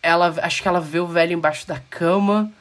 [0.00, 0.32] Ela.
[0.42, 2.52] Acho que ela vê o velho embaixo da cama.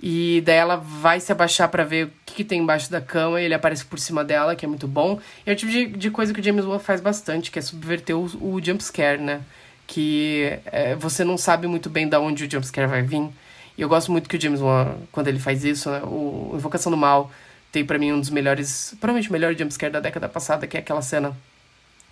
[0.00, 3.40] E daí ela vai se abaixar para ver o que, que, tem embaixo da cama
[3.40, 5.18] e ele aparece por cima dela, que é muito bom.
[5.44, 7.62] E é o tipo de, de coisa que o James Wan faz bastante, que é
[7.62, 9.40] subverter o, o jumpscare, né?
[9.88, 13.28] Que é, você não sabe muito bem da onde o jumpscare vai vir.
[13.76, 16.90] E eu gosto muito que o James Wan, quando ele faz isso, né, o Invocação
[16.90, 17.30] do Mal
[17.72, 20.80] tem para mim um dos melhores, provavelmente o melhor jumpscare da década passada, que é
[20.80, 21.36] aquela cena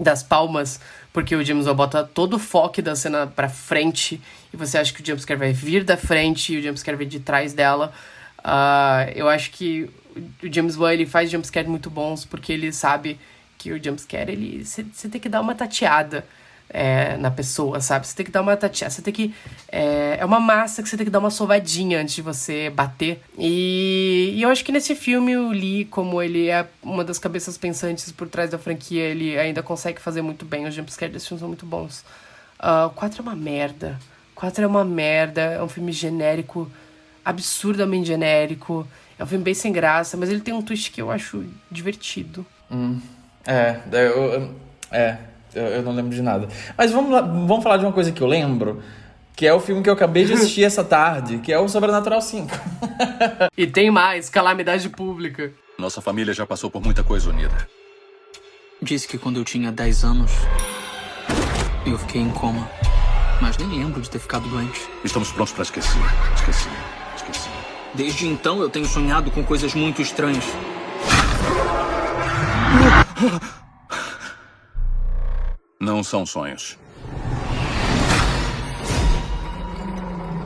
[0.00, 0.80] das palmas,
[1.12, 4.20] porque o James Wan bota todo o foco da cena pra frente
[4.52, 7.20] e você acha que o jumpscare vai vir da frente e o jumpscare vem de
[7.20, 7.92] trás dela.
[8.38, 9.88] Uh, eu acho que
[10.42, 13.18] o James Wan ele faz jumpscare muito bons porque ele sabe
[13.56, 16.24] que o jumpscare ele você tem que dar uma tateada
[16.72, 18.06] é, na pessoa, sabe?
[18.06, 19.34] Você tem que dar uma tateada, você tem que.
[19.68, 23.22] É, é uma massa que você tem que dar uma sovadinha antes de você bater.
[23.38, 27.58] E, e eu acho que nesse filme o Lee, como ele é uma das cabeças
[27.58, 30.66] pensantes por trás da franquia, ele ainda consegue fazer muito bem.
[30.66, 32.00] Os jumpscares desse filme são muito bons.
[32.58, 33.98] Uh, o 4 é uma merda.
[34.32, 35.42] O 4 é uma merda.
[35.42, 36.70] É um filme genérico,
[37.22, 38.88] absurdamente genérico.
[39.18, 42.46] É um filme bem sem graça, mas ele tem um twist que eu acho divertido.
[42.70, 42.98] Hum.
[43.46, 44.54] É, eu,
[44.90, 45.18] é,
[45.54, 46.48] eu, eu, não lembro de nada.
[46.76, 48.82] Mas vamos, lá, vamos falar de uma coisa que eu lembro.
[49.34, 52.20] Que é o filme que eu acabei de assistir essa tarde, que é o Sobrenatural
[52.20, 52.48] 5.
[53.56, 55.50] e tem mais, Calamidade Pública.
[55.78, 57.66] Nossa família já passou por muita coisa unida.
[58.80, 60.30] Disse que quando eu tinha 10 anos,
[61.86, 62.68] eu fiquei em coma.
[63.40, 64.80] Mas nem lembro de ter ficado doente.
[65.02, 66.00] Estamos prontos para esquecer.
[66.36, 66.68] Esqueci.
[67.16, 67.48] Esqueci.
[67.94, 70.44] Desde então eu tenho sonhado com coisas muito estranhas.
[75.92, 76.78] Não são sonhos.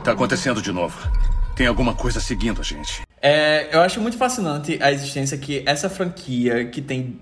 [0.03, 1.09] Tá acontecendo de novo.
[1.55, 3.03] Tem alguma coisa seguindo a gente.
[3.21, 7.17] É, eu acho muito fascinante a existência que essa franquia, que tem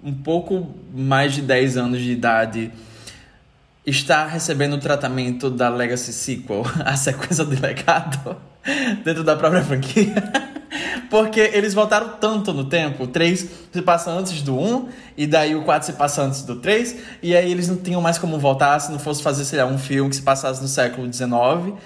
[0.00, 2.70] um pouco mais de 10 anos de idade,
[3.84, 8.36] está recebendo o tratamento da Legacy Sequel, a sequência de legado,
[9.04, 10.14] dentro da própria franquia.
[11.10, 13.04] Porque eles voltaram tanto no tempo.
[13.04, 16.56] O 3 se passa antes do 1, e daí o 4 se passa antes do
[16.56, 19.66] 3, e aí eles não tinham mais como voltar se não fosse fazer, sei lá,
[19.66, 21.78] um filme que se passasse no século XIX.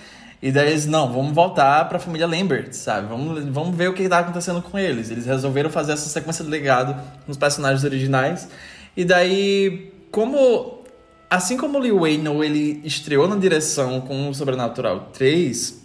[0.42, 3.06] E daí eles, não, vamos voltar pra família Lambert, sabe?
[3.06, 5.08] Vamos, vamos ver o que tá acontecendo com eles.
[5.08, 8.48] Eles resolveram fazer essa sequência de legado nos personagens originais.
[8.96, 10.82] E daí, como.
[11.30, 15.81] Assim como o Lee Wayne ele estreou na direção com o Sobrenatural 3,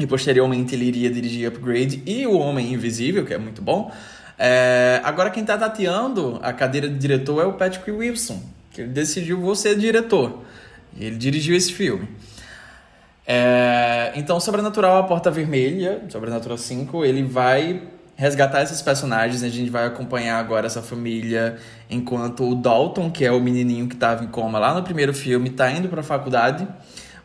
[0.00, 3.92] e posteriormente ele iria dirigir Upgrade e O Homem Invisível, que é muito bom.
[4.38, 8.42] É, agora quem está tateando a cadeira de diretor é o Patrick Wilson,
[8.72, 10.42] que ele decidiu ser diretor.
[10.96, 12.08] E ele dirigiu esse filme.
[13.26, 17.82] É, então, Sobrenatural A Porta Vermelha, Sobrenatural 5, ele vai
[18.16, 19.42] resgatar esses personagens.
[19.42, 23.94] A gente vai acompanhar agora essa família enquanto o Dalton, que é o menininho que
[23.94, 26.66] estava em coma lá no primeiro filme, está indo para a faculdade.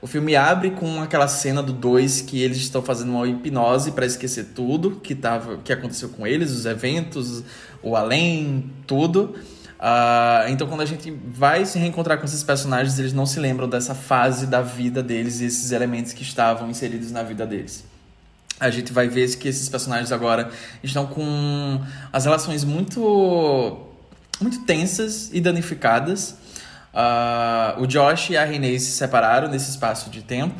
[0.05, 4.05] O filme abre com aquela cena do dois que eles estão fazendo uma hipnose para
[4.05, 7.41] esquecer tudo que, tava, que aconteceu com eles, os eventos,
[7.81, 9.33] o além, tudo.
[9.79, 13.67] Uh, então, quando a gente vai se reencontrar com esses personagens, eles não se lembram
[13.67, 17.83] dessa fase da vida deles e esses elementos que estavam inseridos na vida deles
[18.59, 20.49] a gente vai ver que esses personagens agora
[20.81, 21.81] estão com
[22.13, 23.85] as relações muito
[24.39, 26.35] muito tensas e danificadas.
[26.95, 30.55] Uh, o Josh e a Renee se separaram nesse espaço de tempo.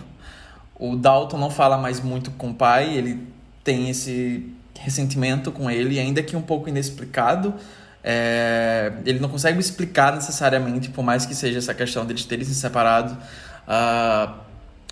[0.78, 3.26] O Dalton não fala mais muito com o pai, ele
[3.64, 7.54] tem esse ressentimento com ele, ainda que um pouco inexplicado.
[8.04, 12.54] É, ele não consegue explicar necessariamente, por mais que seja essa questão deles terem se
[12.54, 13.18] separado,
[13.68, 14.34] uh,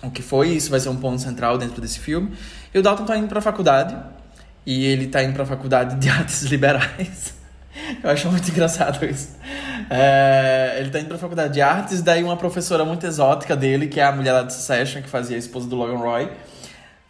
[0.02, 0.48] o que foi.
[0.48, 2.32] Isso vai ser um ponto central dentro desse filme.
[2.72, 3.94] E o Dalton tá indo pra faculdade.
[4.66, 7.34] E ele tá indo pra faculdade de artes liberais.
[8.02, 9.36] Eu acho muito engraçado isso.
[9.90, 14.00] É, ele tá indo pra faculdade de artes, daí uma professora muito exótica dele, que
[14.00, 16.30] é a mulher lá de Succession, que fazia a esposa do Logan Roy,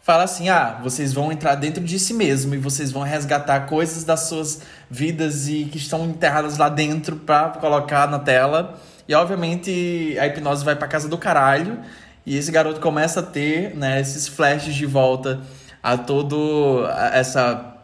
[0.01, 4.03] fala assim: ah, vocês vão entrar dentro de si mesmo e vocês vão resgatar coisas
[4.03, 8.79] das suas vidas e que estão enterradas lá dentro pra colocar na tela.
[9.07, 11.79] E obviamente a hipnose vai pra casa do caralho.
[12.25, 15.41] E esse garoto começa a ter né, esses flashes de volta
[15.81, 17.75] a todo essa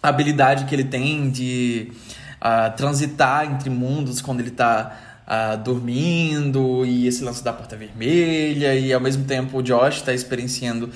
[0.00, 1.90] habilidade que ele tem de
[2.40, 7.76] uh, transitar entre mundos quando ele está uh, ah, dormindo e esse lance da porta
[7.76, 10.90] vermelha e ao mesmo tempo o Josh está experienciando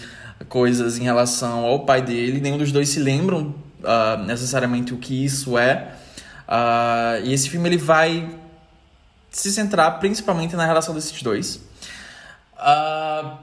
[0.48, 2.40] coisas em relação ao pai dele.
[2.40, 5.92] Nenhum dos dois se lembram uh, necessariamente o que isso é.
[7.24, 8.28] e esse filme ele vai
[9.30, 11.56] se centrar principalmente na relação desses dois.
[12.56, 13.36] Uh,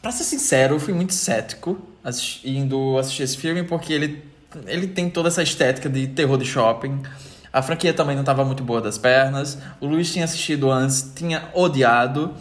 [0.00, 4.22] pra ser sincero, eu fui muito cético assisti indo assistir esse filme, porque ele,
[4.66, 7.02] ele tem toda essa estética de terror de shopping.
[7.52, 9.58] A franquia também não estava muito boa das pernas.
[9.80, 12.34] O Luiz tinha assistido antes, tinha odiado.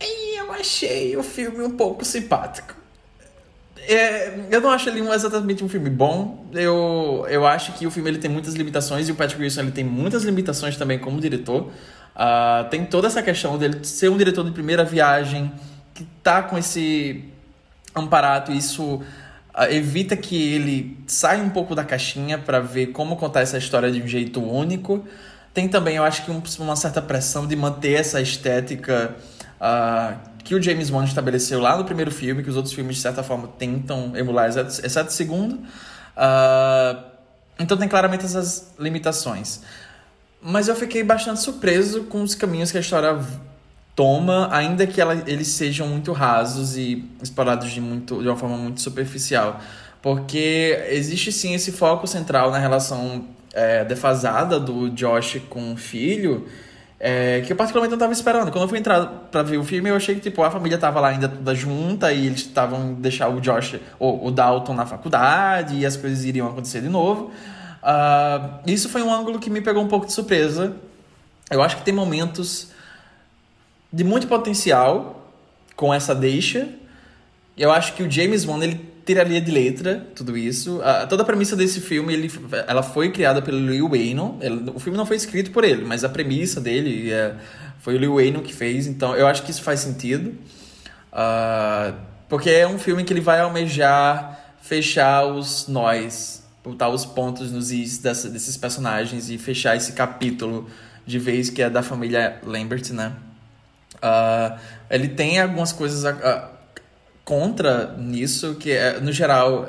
[0.00, 2.78] E eu achei o filme um pouco simpático.
[3.90, 6.46] É, eu não acho ele exatamente um filme bom.
[6.52, 9.72] Eu, eu acho que o filme ele tem muitas limitações e o Patrick Wilson ele
[9.72, 11.70] tem muitas limitações também como diretor.
[12.14, 15.52] Uh, tem toda essa questão dele ser um diretor de primeira viagem,
[15.94, 17.24] que tá com esse
[17.94, 19.02] amparato, isso
[19.70, 24.02] evita que ele saia um pouco da caixinha para ver como contar essa história de
[24.02, 25.04] um jeito único.
[25.52, 29.16] Tem também, eu acho que um, uma certa pressão de manter essa estética
[29.60, 33.02] uh, que o James Wan estabeleceu lá no primeiro filme, que os outros filmes, de
[33.02, 35.58] certa forma, tentam emular, exceto o segundo.
[37.58, 39.60] então tem claramente essas limitações.
[40.40, 43.18] Mas eu fiquei bastante surpreso com os caminhos que a história
[43.98, 48.56] toma, ainda que ela, eles sejam muito rasos e explorados de, muito, de uma forma
[48.56, 49.58] muito superficial.
[50.00, 56.46] Porque existe sim esse foco central na relação é, defasada do Josh com o filho,
[57.00, 58.52] é, que eu particularmente não estava esperando.
[58.52, 61.00] Quando eu fui entrar para ver o filme, eu achei que tipo, a família estava
[61.00, 65.76] lá ainda toda junta e eles estavam deixar o Josh, ou o Dalton na faculdade
[65.76, 67.32] e as coisas iriam acontecer de novo.
[67.82, 70.76] Uh, isso foi um ângulo que me pegou um pouco de surpresa.
[71.50, 72.77] Eu acho que tem momentos
[73.92, 75.32] de muito potencial
[75.74, 76.68] com essa deixa.
[77.56, 80.78] Eu acho que o James Wan ele tiraria de letra tudo isso.
[80.78, 82.30] Uh, toda a premissa desse filme ele,
[82.66, 84.34] ela foi criada pelo Lil Wayne.
[84.40, 87.34] Ele, o filme não foi escrito por ele, mas a premissa dele é,
[87.80, 88.86] foi o Lil Wayne que fez.
[88.86, 90.34] Então eu acho que isso faz sentido.
[91.12, 91.94] Uh,
[92.28, 97.70] porque é um filme que ele vai almejar fechar os nós botar os pontos nos
[97.70, 100.68] is dessa, desses personagens e fechar esse capítulo
[101.06, 103.12] de vez que é da família Lambert, né?
[103.98, 104.58] Uh,
[104.90, 106.48] ele tem algumas coisas uh,
[107.24, 109.68] contra nisso, que é, no geral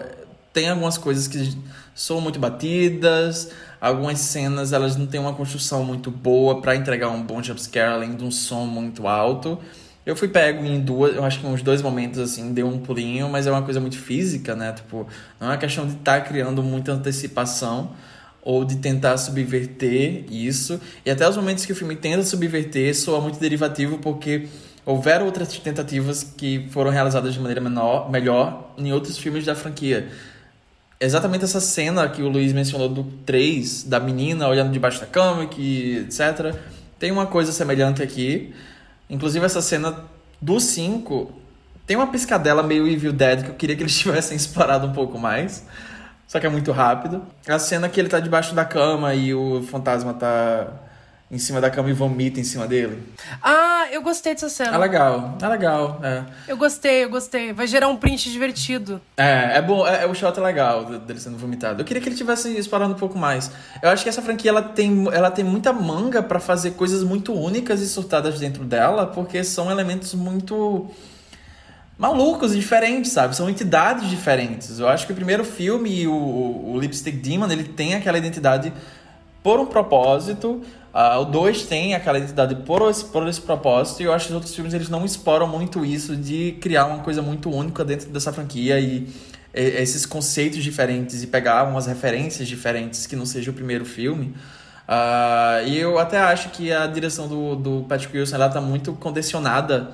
[0.53, 1.57] tem algumas coisas que
[1.93, 7.21] são muito batidas, algumas cenas elas não têm uma construção muito boa para entregar um
[7.21, 9.59] bom jumpscare além de um som muito alto.
[10.05, 13.29] Eu fui pego em duas, eu acho que uns dois momentos assim, deu um pulinho,
[13.29, 14.71] mas é uma coisa muito física, né?
[14.71, 15.07] Tipo,
[15.39, 17.91] não é uma questão de estar tá criando muita antecipação
[18.41, 20.79] ou de tentar subverter isso.
[21.05, 24.47] E até os momentos que o filme tenta subverter soa muito derivativo porque
[24.85, 30.09] houveram outras tentativas que foram realizadas de maneira menor, melhor em outros filmes da franquia.
[30.99, 35.45] Exatamente essa cena que o Luiz mencionou do 3, da menina olhando debaixo da cama,
[35.45, 36.55] que etc.
[36.97, 38.53] Tem uma coisa semelhante aqui.
[39.09, 40.03] Inclusive, essa cena
[40.41, 41.31] do 5
[41.87, 45.17] Tem uma piscadela meio Evil Dead que eu queria que eles tivessem explorado um pouco
[45.17, 45.65] mais.
[46.29, 47.23] Só que é muito rápido.
[47.47, 50.67] A cena que ele tá debaixo da cama e o fantasma tá
[51.31, 53.01] em cima da cama e vomita em cima dele.
[53.41, 54.75] Ah, eu gostei dessa cena.
[54.75, 56.23] É legal, é legal, é.
[56.47, 57.51] Eu gostei, eu gostei.
[57.51, 59.01] Vai gerar um print divertido.
[59.17, 61.81] É, é bom, é, é o shot é legal dele sendo vomitado.
[61.81, 63.49] Eu queria que ele tivesse explorando um pouco mais.
[63.81, 67.33] Eu acho que essa franquia ela tem, ela tem muita manga para fazer coisas muito
[67.33, 70.91] únicas e surtadas dentro dela, porque são elementos muito
[71.99, 73.35] malucos diferentes, sabe?
[73.35, 74.79] São entidades diferentes.
[74.79, 78.71] Eu acho que o primeiro filme, o, o, Lipstick Demon, ele tem aquela identidade
[79.43, 80.61] por um propósito.
[80.93, 84.01] Uh, o 2 tem aquela identidade por esse, por esse propósito.
[84.01, 86.99] E eu acho que os outros filmes eles não exploram muito isso de criar uma
[86.99, 89.09] coisa muito única dentro dessa franquia e,
[89.51, 94.33] esses conceitos diferentes e pegar umas referências diferentes que não seja o primeiro filme.
[94.87, 98.93] Uh, e eu até acho que a direção do, do Patrick Wilson ela tá muito
[98.93, 99.91] condicionada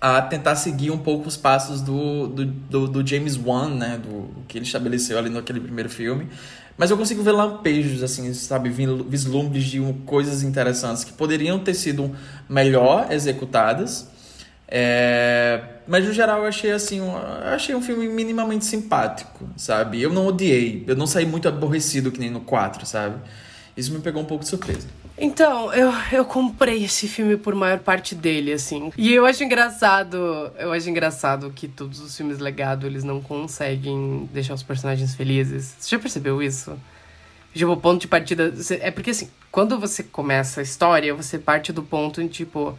[0.00, 3.98] a tentar seguir um pouco os passos do, do, do, do James Wan, né?
[4.02, 6.28] Do, que ele estabeleceu ali naquele primeiro filme.
[6.76, 8.68] Mas eu consigo ver lampejos, assim, sabe?
[8.68, 12.14] Vislumbres de coisas interessantes que poderiam ter sido
[12.48, 14.08] melhor executadas.
[14.68, 15.60] É...
[15.88, 20.00] Mas no geral eu achei assim, um, eu achei um filme minimamente simpático, sabe?
[20.00, 23.16] Eu não odiei, eu não saí muito aborrecido que nem no 4, sabe?
[23.76, 24.86] Isso me pegou um pouco de surpresa.
[25.20, 28.92] Então, eu, eu comprei esse filme por maior parte dele, assim.
[28.96, 34.28] E eu acho engraçado, eu acho engraçado que todos os filmes legado, eles não conseguem
[34.32, 35.74] deixar os personagens felizes.
[35.78, 36.78] Você já percebeu isso?
[37.52, 38.54] Tipo, o ponto de partida.
[38.80, 42.78] É porque assim, quando você começa a história, você parte do ponto em tipo.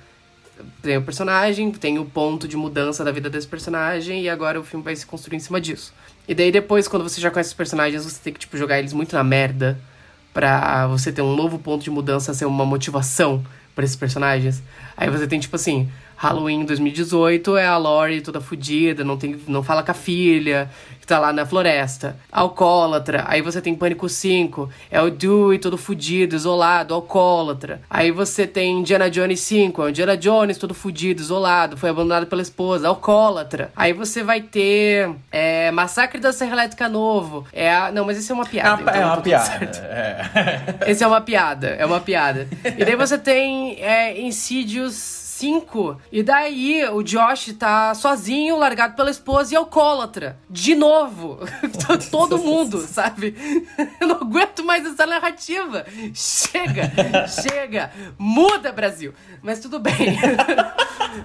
[0.82, 4.64] Tem o personagem, tem o ponto de mudança da vida desse personagem, e agora o
[4.64, 5.94] filme vai se construir em cima disso.
[6.28, 8.92] E daí depois, quando você já conhece os personagens, você tem que, tipo, jogar eles
[8.92, 9.80] muito na merda
[10.34, 13.44] para você ter um novo ponto de mudança, ser uma motivação
[13.76, 14.62] para esses personagens.
[14.96, 15.90] Aí você tem tipo assim,
[16.20, 21.08] Halloween 2018 é a Lori toda fodida, não, tem, não fala com a filha, que
[21.08, 22.18] tá lá na floresta.
[22.30, 23.24] Alcoólatra.
[23.26, 27.82] Aí você tem Pânico 5, é o Dewey todo fudido, isolado, alcoólatra.
[27.90, 32.28] Aí você tem Indiana Jones 5, é o Indiana Jones todo fudido, isolado, foi abandonado
[32.28, 33.72] pela esposa, alcoólatra.
[33.74, 37.48] Aí você vai ter é, Massacre da Serra Elétrica Novo.
[37.54, 37.94] É a...
[37.94, 38.82] Não, mas isso é uma piada.
[38.82, 39.66] É uma, então é uma piada.
[40.84, 40.92] É.
[40.92, 42.46] Esse é uma piada, é uma piada.
[42.78, 46.02] E daí você tem é, Insídios 5.
[46.12, 50.38] E daí o Josh tá sozinho, largado pela esposa e alcoólatra.
[50.50, 51.40] De novo.
[52.12, 53.36] Todo mundo, sabe?
[54.02, 55.86] Eu não aguento mais essa narrativa.
[56.14, 56.92] Chega,
[57.28, 57.92] chega.
[58.18, 59.14] Muda, Brasil.
[59.42, 59.96] Mas tudo bem.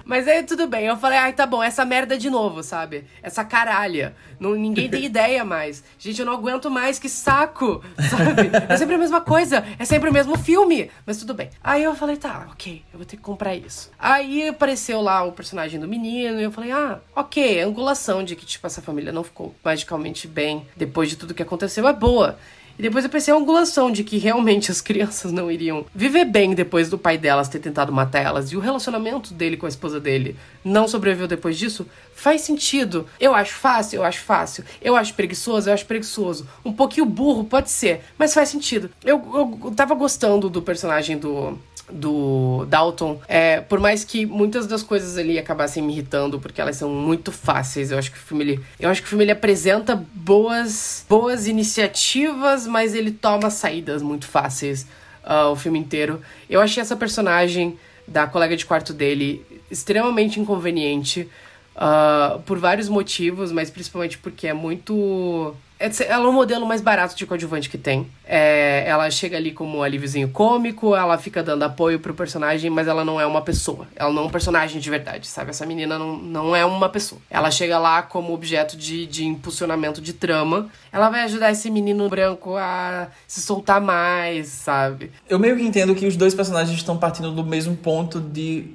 [0.05, 0.85] Mas aí tudo bem.
[0.85, 3.05] Eu falei, ai, tá bom, essa merda de novo, sabe?
[3.21, 4.15] Essa caralha.
[4.39, 5.83] Não, ninguém tem ideia mais.
[5.99, 8.49] Gente, eu não aguento mais, que saco, sabe?
[8.69, 10.89] É sempre a mesma coisa, é sempre o mesmo filme.
[11.05, 11.49] Mas tudo bem.
[11.61, 13.91] Aí eu falei, tá, ok, eu vou ter que comprar isso.
[14.05, 18.35] Aí apareceu lá o personagem do menino e eu falei, ah, ok, a angulação de
[18.35, 22.37] que, tipo, essa família não ficou magicamente bem depois de tudo que aconteceu é boa.
[22.77, 26.53] E depois eu pensei a angulação de que realmente as crianças não iriam viver bem
[26.53, 28.51] depois do pai delas ter tentado matar elas.
[28.51, 31.87] E o relacionamento dele com a esposa dele não sobreviveu depois disso.
[32.13, 33.07] Faz sentido.
[33.19, 34.63] Eu acho fácil, eu acho fácil.
[34.83, 36.47] Eu acho preguiçoso, eu acho preguiçoso.
[36.63, 38.91] Um pouquinho burro, pode ser, mas faz sentido.
[39.03, 41.57] Eu, eu, eu tava gostando do personagem do
[41.91, 43.21] do Dalton.
[43.27, 47.31] É, por mais que muitas das coisas ali acabassem me irritando, porque elas são muito
[47.31, 47.91] fáceis.
[47.91, 51.47] Eu acho que o filme ele, eu acho que o filme ele apresenta boas, boas
[51.47, 54.87] iniciativas, mas ele toma saídas muito fáceis
[55.23, 56.21] uh, o filme inteiro.
[56.49, 57.77] Eu achei essa personagem
[58.07, 61.29] da colega de quarto dele extremamente inconveniente.
[61.75, 66.81] Uh, por vários motivos, mas principalmente porque é muito é ela é o modelo mais
[66.81, 68.07] barato de coadjuvante que tem.
[68.25, 72.87] É, ela chega ali como um alíviozinho cômico, ela fica dando apoio pro personagem, mas
[72.87, 73.85] ela não é uma pessoa.
[73.95, 75.49] Ela não é um personagem de verdade, sabe?
[75.49, 77.19] Essa menina não, não é uma pessoa.
[77.29, 80.69] Ela chega lá como objeto de, de impulsionamento de trama.
[80.93, 85.11] Ela vai ajudar esse menino branco a se soltar mais, sabe?
[85.27, 88.67] Eu meio que entendo que os dois personagens estão partindo do mesmo ponto de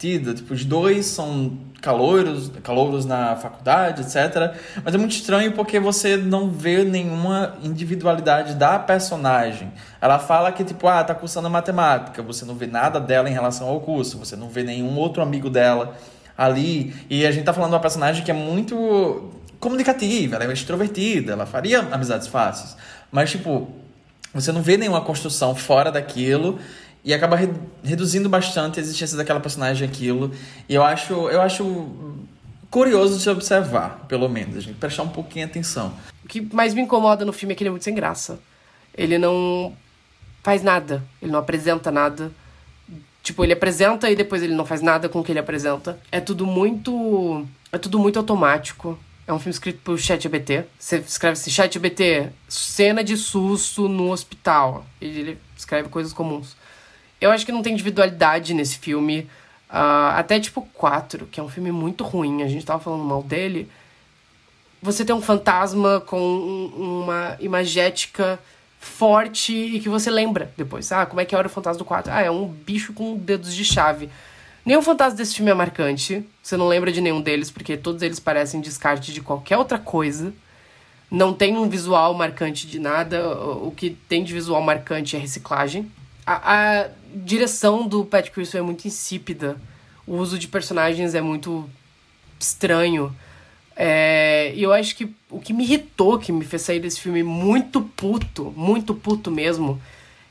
[0.00, 0.32] partida.
[0.32, 4.54] Tipo, os dois são calouros, calouros na faculdade, etc.
[4.82, 9.70] Mas é muito estranho porque você não vê nenhuma individualidade da personagem.
[10.00, 12.22] Ela fala que, tipo, ah, tá cursando matemática.
[12.22, 14.18] Você não vê nada dela em relação ao curso.
[14.18, 15.94] Você não vê nenhum outro amigo dela
[16.36, 16.94] ali.
[17.10, 21.32] E a gente tá falando de uma personagem que é muito comunicativa, ela é extrovertida,
[21.32, 22.74] ela faria amizades fáceis.
[23.12, 23.68] Mas, tipo,
[24.32, 26.58] você não vê nenhuma construção fora daquilo
[27.04, 27.48] e acaba re
[27.82, 30.32] reduzindo bastante a existência daquela personagem aquilo.
[30.68, 32.24] E eu acho, eu acho
[32.70, 35.94] curioso de se observar, pelo menos, a gente prestar um pouquinho atenção.
[36.24, 38.38] O que mais me incomoda no filme é que ele é muito sem graça.
[38.94, 39.74] Ele não
[40.42, 42.30] faz nada, ele não apresenta nada.
[43.22, 45.98] Tipo, ele apresenta e depois ele não faz nada com o que ele apresenta.
[46.10, 47.46] É tudo muito.
[47.72, 48.98] É tudo muito automático.
[49.26, 50.64] É um filme escrito por ChatGPT.
[50.78, 54.86] Você escreve assim, ChatGPT, cena de susto no hospital.
[55.00, 56.56] E ele escreve coisas comuns.
[57.20, 59.28] Eu acho que não tem individualidade nesse filme.
[59.68, 62.42] Uh, até tipo 4, que é um filme muito ruim.
[62.42, 63.70] A gente tava falando mal dele.
[64.82, 66.18] Você tem um fantasma com
[66.76, 68.38] uma imagética
[68.80, 70.90] forte e que você lembra depois.
[70.90, 72.12] Ah, como é que era o fantasma do 4?
[72.12, 74.08] Ah, é um bicho com dedos de chave.
[74.64, 76.24] Nenhum fantasma desse filme é marcante.
[76.42, 80.32] Você não lembra de nenhum deles, porque todos eles parecem descarte de qualquer outra coisa.
[81.10, 83.30] Não tem um visual marcante de nada.
[83.38, 85.90] O que tem de visual marcante é reciclagem.
[86.26, 89.56] A, a direção do Pat Crystal é muito insípida.
[90.06, 91.68] O uso de personagens é muito
[92.38, 93.14] estranho.
[93.76, 97.22] É, e eu acho que o que me irritou, que me fez sair desse filme
[97.22, 99.80] muito puto, muito puto mesmo,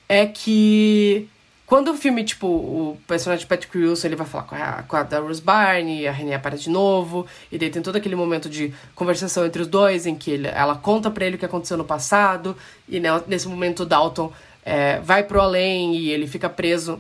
[0.07, 1.27] é que
[1.69, 4.95] quando o filme, tipo, o personagem de Patrick Wilson, ele vai falar com a, com
[4.95, 8.73] a Dolores Barney, a Renée aparece de novo, e daí tem todo aquele momento de
[8.95, 11.85] conversação entre os dois, em que ele, ela conta para ele o que aconteceu no
[11.85, 12.57] passado,
[12.87, 14.33] e nesse momento o Dalton
[14.63, 16.99] é, vai pro além e ele fica preso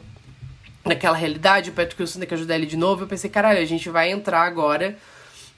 [0.85, 3.65] naquela realidade, o Patrick Wilson tem que ajudar ele de novo, eu pensei, caralho, a
[3.65, 4.97] gente vai entrar agora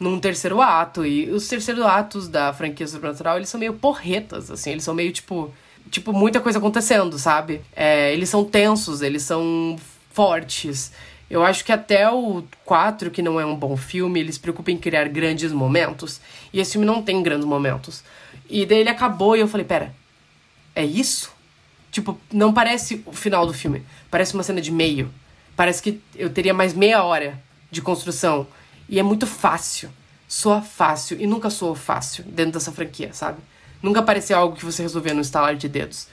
[0.01, 1.05] num terceiro ato.
[1.05, 5.11] E os terceiros atos da franquia sobrenatural, eles são meio porretas, assim, eles são meio
[5.11, 5.53] tipo.
[5.89, 7.59] Tipo, muita coisa acontecendo, sabe?
[7.75, 9.75] É, eles são tensos, eles são
[10.13, 10.91] fortes.
[11.29, 14.71] Eu acho que até o 4, que não é um bom filme, eles se preocupam
[14.71, 16.21] em criar grandes momentos.
[16.53, 18.03] E esse filme não tem grandes momentos.
[18.47, 19.93] E daí ele acabou e eu falei, pera,
[20.75, 21.30] é isso?
[21.91, 23.83] Tipo, não parece o final do filme.
[24.09, 25.11] Parece uma cena de meio.
[25.55, 27.37] Parece que eu teria mais meia hora
[27.69, 28.47] de construção.
[28.87, 29.89] E é muito fácil.
[30.27, 31.19] Soa fácil.
[31.19, 33.39] E nunca soou fácil dentro dessa franquia, sabe?
[33.83, 36.07] Nunca pareceu algo que você resolvia no estalar de dedos.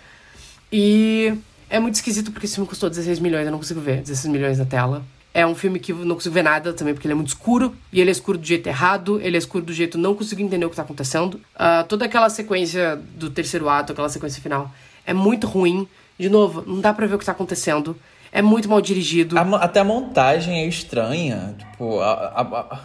[0.72, 1.32] E
[1.70, 4.58] é muito esquisito porque esse filme custou 16 milhões, eu não consigo ver 16 milhões
[4.58, 5.04] na tela.
[5.34, 7.74] É um filme que eu não consigo ver nada também, porque ele é muito escuro.
[7.92, 10.64] E ele é escuro do jeito errado, ele é escuro do jeito não consigo entender
[10.64, 11.34] o que tá acontecendo.
[11.54, 14.74] Uh, toda aquela sequência do terceiro ato, aquela sequência final,
[15.08, 15.88] é muito ruim.
[16.18, 17.96] De novo, não dá pra ver o que tá acontecendo.
[18.30, 19.38] É muito mal dirigido.
[19.38, 21.56] A, até a montagem é estranha.
[21.58, 22.12] Tipo, a.
[22.12, 22.80] a, a...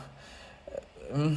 [1.14, 1.36] Hum.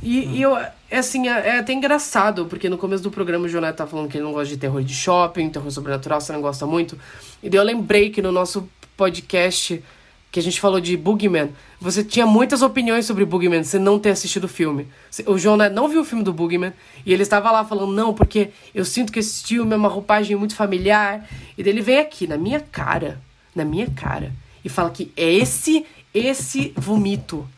[0.00, 0.32] E, hum.
[0.32, 3.74] e, eu, é assim, é, é, até engraçado, porque no começo do programa o Jonathan
[3.74, 6.64] tá falando que ele não gosta de terror de shopping, terror sobrenatural, você não gosta
[6.66, 6.96] muito.
[7.42, 9.82] E daí eu lembrei que no nosso podcast
[10.30, 11.50] que a gente falou de Boogeyman,
[11.80, 14.86] você tinha muitas opiniões sobre Boogeyman, você não ter assistido o filme.
[15.26, 16.72] O Jonathan não viu o filme do Boogeyman,
[17.06, 20.36] e ele estava lá falando, não, porque eu sinto que esse filme é uma roupagem
[20.36, 21.26] muito familiar.
[21.56, 23.20] E daí ele vem aqui, na minha cara,
[23.54, 24.32] na minha cara
[24.64, 27.48] e fala que é esse esse vomito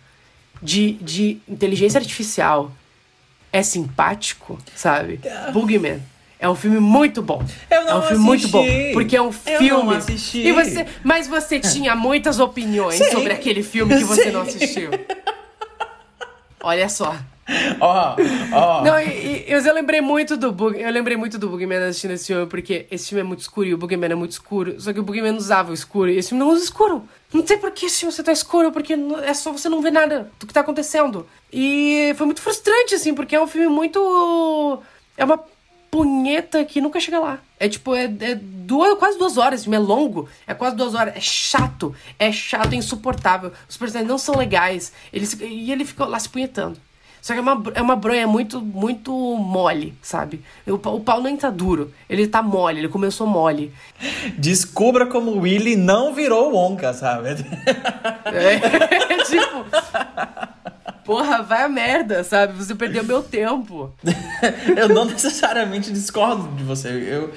[0.63, 2.73] de, de inteligência artificial
[3.53, 5.21] é simpático, sabe?
[5.53, 6.01] Boogeyman
[6.41, 7.45] é um filme muito bom.
[7.71, 8.49] Eu não é um filme assisti.
[8.49, 8.93] muito bom.
[8.95, 9.91] Porque é um eu filme.
[9.91, 10.39] Não assisti.
[10.39, 13.11] E você, mas você tinha muitas opiniões Sim.
[13.11, 14.31] sobre aquele filme que você Sim.
[14.31, 14.91] não assistiu.
[16.63, 17.15] Olha só.
[17.81, 18.17] Ó,
[18.53, 18.85] ó.
[18.85, 22.29] Não, e, e, eu lembrei muito do Bug, eu lembrei muito do Bugman assistindo esse
[22.29, 24.81] filme, porque esse filme é muito escuro e o Bugman é muito escuro.
[24.81, 27.07] Só que o Bugman usava o escuro e esse filme não usa escuro.
[27.35, 29.91] Não sei por que esse filme você tá escuro, porque é só você não ver
[29.91, 31.27] nada do que tá acontecendo.
[31.53, 34.81] E foi muito frustrante, assim, porque é um filme muito.
[35.17, 35.39] É uma
[35.91, 37.39] punheta que nunca chega lá.
[37.59, 41.21] É tipo, é, é duas, quase duas horas, é longo, é quase duas horas, é
[41.21, 43.53] chato, é chato, é insuportável.
[43.69, 46.79] Os personagens não são legais, eles, e ele ficou lá se punhetando.
[47.21, 50.43] Só que é uma, é uma bronha muito, muito mole, sabe?
[50.67, 51.93] O, o pau nem tá duro.
[52.09, 53.73] Ele tá mole, ele começou mole.
[54.39, 57.29] Descubra como o Willy não virou Wonka, sabe?
[58.25, 59.67] É, tipo.
[61.11, 62.53] Porra, vai a merda, sabe?
[62.53, 63.93] Você perdeu meu tempo.
[64.79, 66.89] eu não necessariamente discordo de você.
[66.89, 67.35] Eu,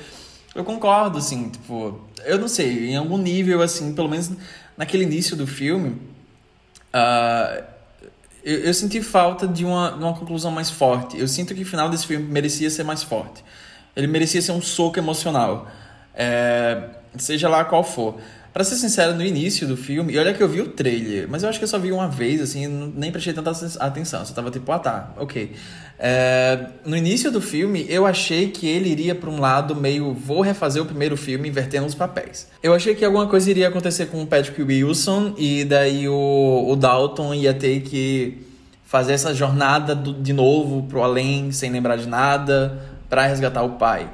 [0.53, 1.99] eu concordo, assim, tipo.
[2.23, 4.29] Eu não sei, em algum nível, assim, pelo menos
[4.77, 5.99] naquele início do filme.
[6.93, 7.63] Uh,
[8.43, 11.19] eu, eu, senti falta de uma, de uma conclusão mais forte.
[11.19, 13.43] Eu sinto que o final desse filme merecia ser mais forte.
[13.95, 15.67] Ele merecia ser um soco emocional.
[16.13, 18.19] É, seja lá qual for.
[18.53, 21.41] Para ser sincero, no início do filme, e olha que eu vi o trailer, mas
[21.41, 24.23] eu acho que eu só vi uma vez, assim, nem prestei tanta atenção.
[24.23, 25.53] Só tava tipo, ah tá, ok.
[25.97, 30.41] É, no início do filme, eu achei que ele iria para um lado meio, vou
[30.41, 32.47] refazer o primeiro filme invertendo os papéis.
[32.61, 36.75] Eu achei que alguma coisa iria acontecer com o Patrick Wilson, e daí o, o
[36.75, 38.37] Dalton ia ter que
[38.85, 43.71] fazer essa jornada do, de novo pro além, sem lembrar de nada, para resgatar o
[43.71, 44.07] pai.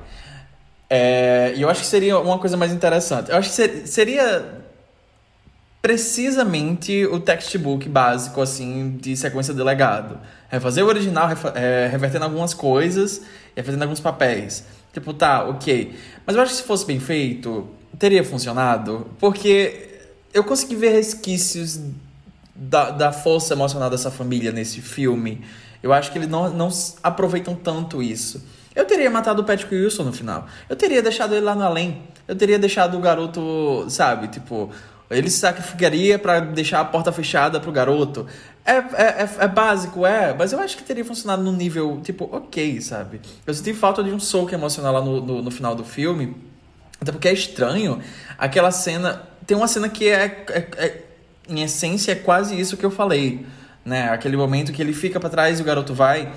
[0.90, 3.30] É, e eu acho que seria uma coisa mais interessante.
[3.30, 4.60] Eu acho que seria
[5.82, 10.20] precisamente o textbook básico, assim, de sequência de legado.
[10.50, 13.22] Refazer o original, é, revertendo algumas coisas
[13.56, 14.66] e fazendo alguns papéis.
[14.92, 15.96] Tipo, tá, ok.
[16.26, 17.68] Mas eu acho que se fosse bem feito,
[17.98, 19.08] teria funcionado.
[19.20, 19.90] Porque
[20.34, 21.80] eu consegui ver resquícios
[22.56, 25.42] da, da força emocional dessa família nesse filme.
[25.82, 26.70] Eu acho que eles não, não
[27.04, 28.44] aproveitam tanto isso.
[28.76, 30.48] Eu teria matado o Patrick Wilson no final.
[30.68, 32.04] Eu teria deixado ele lá no além.
[32.28, 34.72] Eu teria deixado o garoto, sabe, tipo,
[35.10, 38.28] ele se sacrificaria para deixar a porta fechada pro garoto.
[38.64, 38.84] É, é,
[39.24, 43.20] é, é, básico, é, mas eu acho que teria funcionado num nível, tipo, ok, sabe?
[43.46, 46.36] Eu senti falta de um soco emocional lá no, no, no final do filme.
[47.02, 48.00] Até porque é estranho.
[48.38, 49.24] Aquela cena.
[49.48, 51.02] Tem uma cena que é, é, é
[51.48, 53.46] em essência, é quase isso que eu falei.
[53.84, 54.10] Né?
[54.10, 56.32] Aquele momento que ele fica para trás e o garoto vai.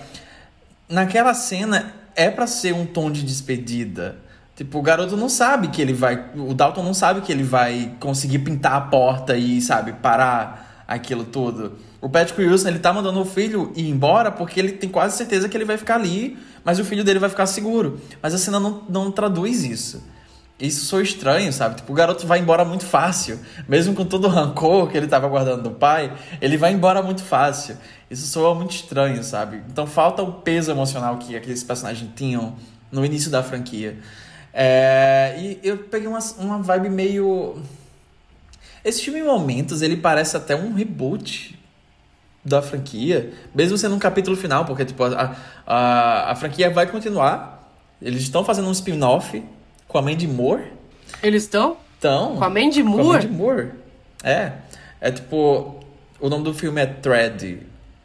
[0.88, 4.16] Naquela cena é para ser um tom de despedida.
[4.54, 6.30] Tipo, o garoto não sabe que ele vai.
[6.36, 11.24] O Dalton não sabe que ele vai conseguir pintar a porta e, sabe, parar aquilo
[11.24, 11.78] tudo.
[12.00, 15.48] O Patrick Wilson, ele tá mandando o filho ir embora porque ele tem quase certeza
[15.48, 18.00] que ele vai ficar ali, mas o filho dele vai ficar seguro.
[18.20, 20.02] Mas a cena não, não traduz isso.
[20.62, 21.74] Isso sou estranho, sabe?
[21.74, 23.36] Tipo, o garoto vai embora muito fácil.
[23.68, 27.24] Mesmo com todo o rancor que ele tava guardando do pai, ele vai embora muito
[27.24, 27.76] fácil.
[28.08, 29.60] Isso soa muito estranho, sabe?
[29.68, 32.54] Então falta o peso emocional que aqueles personagens tinham
[32.92, 33.98] no início da franquia.
[34.54, 37.60] É, e eu peguei uma, uma vibe meio.
[38.84, 41.58] Esse filme, em momentos, ele parece até um reboot
[42.44, 45.36] da franquia, mesmo sendo um capítulo final, porque tipo, a,
[45.66, 47.68] a, a franquia vai continuar.
[48.00, 49.42] Eles estão fazendo um spin-off
[49.92, 50.64] com a Mandy Moore.
[51.22, 51.76] Eles estão?
[51.94, 52.36] Estão.
[52.36, 53.02] Com a Mandy Moore?
[53.04, 53.68] Com a Mandy Moore.
[54.24, 54.52] É.
[55.00, 55.80] É tipo.
[56.18, 57.60] O nome do filme é Thread.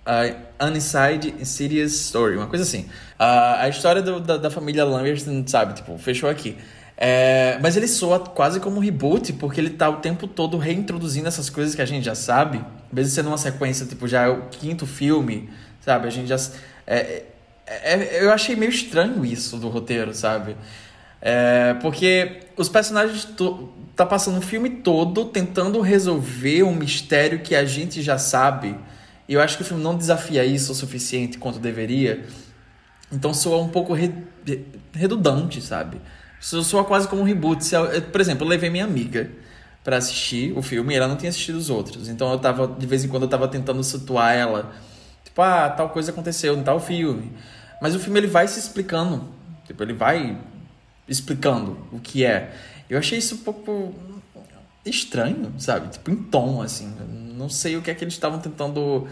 [0.06, 2.82] Uh, Uninside Insidious Story, uma coisa assim.
[3.20, 6.58] Uh, a história do, da, da, família Lambert, sabe, tipo, fechou aqui.
[6.96, 11.28] É, mas ele soa quase como um reboot, porque ele tá o tempo todo reintroduzindo
[11.28, 12.64] essas coisas que a gente já sabe.
[12.92, 15.50] Mesmo sendo uma sequência, tipo, já é o quinto filme,
[15.82, 16.08] sabe?
[16.08, 16.38] A gente já.
[16.88, 17.24] É,
[17.68, 20.56] é, é eu achei meio estranho isso do roteiro, sabe?
[21.22, 23.28] É, porque os personagens
[23.96, 28.78] tá passando o filme todo tentando resolver um mistério que a gente já sabe.
[29.28, 32.26] E eu acho que o filme não desafia isso o suficiente quanto deveria.
[33.12, 34.14] Então soa um pouco re
[34.94, 36.00] redundante, sabe?
[36.40, 37.64] Soa quase como um reboot.
[38.12, 39.30] Por exemplo, eu levei minha amiga
[39.84, 42.08] para assistir o filme e ela não tinha assistido os outros.
[42.08, 44.72] Então eu tava, de vez em quando, eu tava tentando situar ela.
[45.24, 47.32] Tipo, ah, tal coisa aconteceu em tal filme.
[47.82, 49.30] Mas o filme ele vai se explicando.
[49.66, 50.38] Tipo, ele vai
[51.08, 52.54] explicando o que é.
[52.90, 53.94] Eu achei isso um pouco
[54.86, 55.90] estranho, sabe?
[55.90, 56.94] Tipo, em tom, assim.
[57.36, 59.08] não sei o que é que eles estavam tentando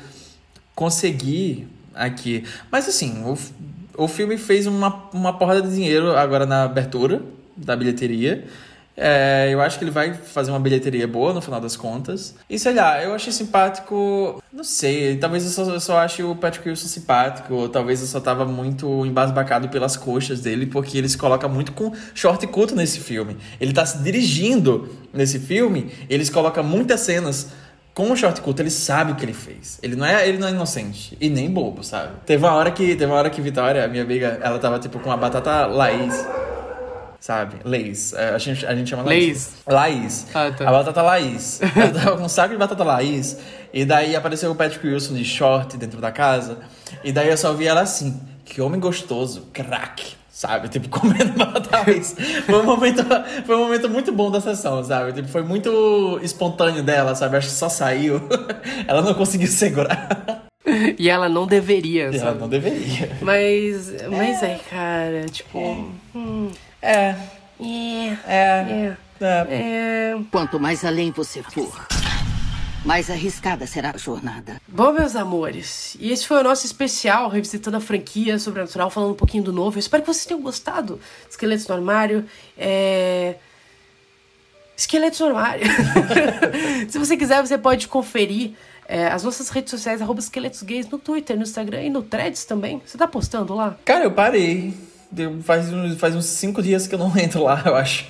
[0.73, 2.43] conseguir aqui.
[2.71, 7.21] Mas, assim, o, o filme fez uma, uma porrada de dinheiro agora na abertura
[7.55, 8.45] da bilheteria.
[8.97, 12.35] É, eu acho que ele vai fazer uma bilheteria boa no final das contas.
[12.49, 14.41] E sei lá, eu achei simpático.
[14.51, 17.53] Não sei, talvez eu só, eu só ache o Patrick Wilson simpático.
[17.53, 21.73] Ou talvez eu só tava muito embasbacado pelas coxas dele, porque ele se coloca muito
[21.73, 23.37] com short curto nesse filme.
[23.59, 27.51] Ele tá se dirigindo nesse filme, eles colocam muitas cenas
[27.93, 29.79] com o short curto, ele sabe o que ele fez.
[29.81, 32.11] Ele não é, ele não é inocente e nem bobo, sabe?
[32.25, 35.09] Teve uma hora que, teve uma hora que Vitória, minha amiga, ela tava tipo com
[35.09, 36.13] uma batata Laís
[37.25, 37.55] sabe?
[37.65, 38.13] Lays.
[38.13, 39.55] É, a, gente, a gente chama Lays.
[39.65, 40.27] Laís.
[40.31, 40.69] Ah, tá.
[40.69, 41.59] A batata Laís.
[41.75, 43.39] Ela tava com um saco de batata Laís.
[43.73, 46.59] E daí apareceu o Patrick Wilson de short dentro da casa.
[47.03, 48.21] E daí eu só vi ela assim.
[48.45, 49.47] Que homem gostoso.
[49.51, 50.13] Crack.
[50.29, 50.69] Sabe?
[50.69, 52.15] Tipo, comendo batata Laís.
[52.45, 53.03] foi, um momento,
[53.43, 55.13] foi um momento muito bom da sessão, sabe?
[55.13, 57.37] Tipo, foi muito espontâneo dela, sabe?
[57.37, 58.21] Acho que só saiu.
[58.87, 60.45] ela não conseguiu segurar.
[60.99, 62.29] E ela não deveria, e sabe?
[62.29, 63.17] Ela não deveria.
[63.19, 65.59] Mas, mas é, cara, tipo...
[65.59, 66.04] É.
[66.85, 68.15] Hum.
[68.25, 68.25] É.
[68.27, 68.35] É.
[68.35, 68.97] É.
[69.21, 69.47] É.
[69.49, 70.19] é.
[70.31, 71.87] Quanto mais além você for,
[72.83, 74.61] mais arriscada será a jornada.
[74.67, 79.15] Bom, meus amores, e esse foi o nosso especial revisitando a franquia Sobrenatural, falando um
[79.15, 79.77] pouquinho do novo.
[79.77, 80.99] Eu espero que vocês tenham gostado.
[81.29, 82.25] Esqueletos no armário.
[82.57, 83.35] É.
[84.77, 85.65] Esqueletos no armário.
[86.89, 88.51] Se você quiser, você pode conferir
[88.87, 92.45] é, as nossas redes sociais, arroba esqueletos gays, no Twitter, no Instagram e no Threads
[92.45, 92.81] também.
[92.85, 93.77] Você tá postando lá?
[93.85, 94.73] Cara, eu parei.
[95.43, 95.67] Faz,
[95.97, 98.05] faz uns cinco dias que eu não entro lá, eu acho.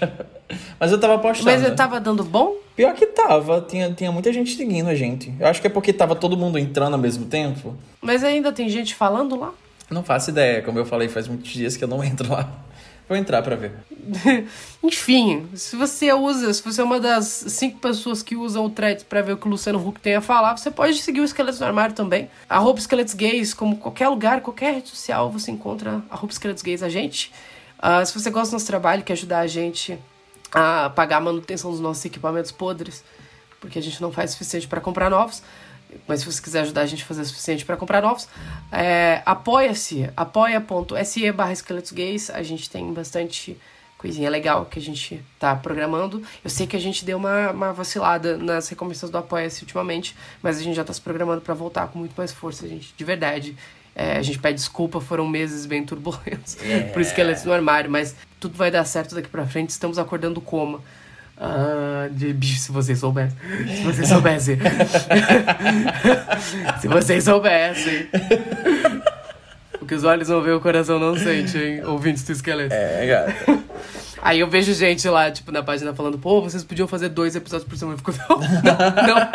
[0.79, 1.51] Mas eu tava postando.
[1.51, 2.55] Mas eu tava dando bom?
[2.75, 3.61] Pior que tava.
[3.61, 5.33] Tinha, tinha muita gente seguindo a gente.
[5.39, 7.75] Eu acho que é porque tava todo mundo entrando ao mesmo tempo.
[8.01, 9.53] Mas ainda tem gente falando lá?
[9.89, 10.61] Não faço ideia.
[10.61, 12.49] Como eu falei, faz muitos dias que eu não entro lá.
[13.07, 13.71] Vou entrar para ver.
[14.81, 19.05] Enfim, se você usa, se você é uma das cinco pessoas que usam o thread
[19.05, 21.59] para ver o que o Luciano Huck tem a falar, você pode seguir o Esqueletos
[21.59, 22.29] no Armário também.
[22.49, 26.89] Arroba Esqueletos Gays, como qualquer lugar, qualquer rede social, você encontra arroba Esqueletos Gays a
[26.89, 27.31] gente.
[27.77, 29.99] Uh, se você gosta do nosso trabalho, quer ajudar a gente
[30.51, 33.03] a pagar a manutenção dos nossos equipamentos podres,
[33.59, 35.43] porque a gente não faz o suficiente para comprar novos,
[36.07, 38.27] mas se você quiser ajudar a gente a fazer o suficiente para comprar novos,
[38.71, 43.57] é, apoia-se, apoia.se barra esqueletos gays, a gente tem bastante
[43.97, 46.21] coisinha legal que a gente tá programando.
[46.43, 50.59] Eu sei que a gente deu uma, uma vacilada nas recompensas do Apoia-se ultimamente, mas
[50.59, 53.55] a gente já tá se programando para voltar com muito mais força, gente, de verdade.
[53.95, 56.91] É, a gente pede desculpa, foram meses bem turbulentos yeah.
[56.91, 60.81] por esqueletos no armário, mas tudo vai dar certo daqui pra frente, estamos acordando coma.
[61.37, 63.37] Ah, de bicho, se vocês soubessem.
[63.67, 64.57] Se vocês soubessem.
[66.79, 68.07] se vocês soubessem.
[69.81, 71.83] O que os olhos não veem, o coração não sente, hein?
[71.85, 72.73] Ouvintes do esqueleto.
[72.73, 73.63] É, gata.
[74.21, 77.69] Aí eu vejo gente lá, tipo, na página falando, pô, vocês podiam fazer dois episódios
[77.69, 77.95] por semana.
[77.95, 79.29] Eu fico, não, não, não.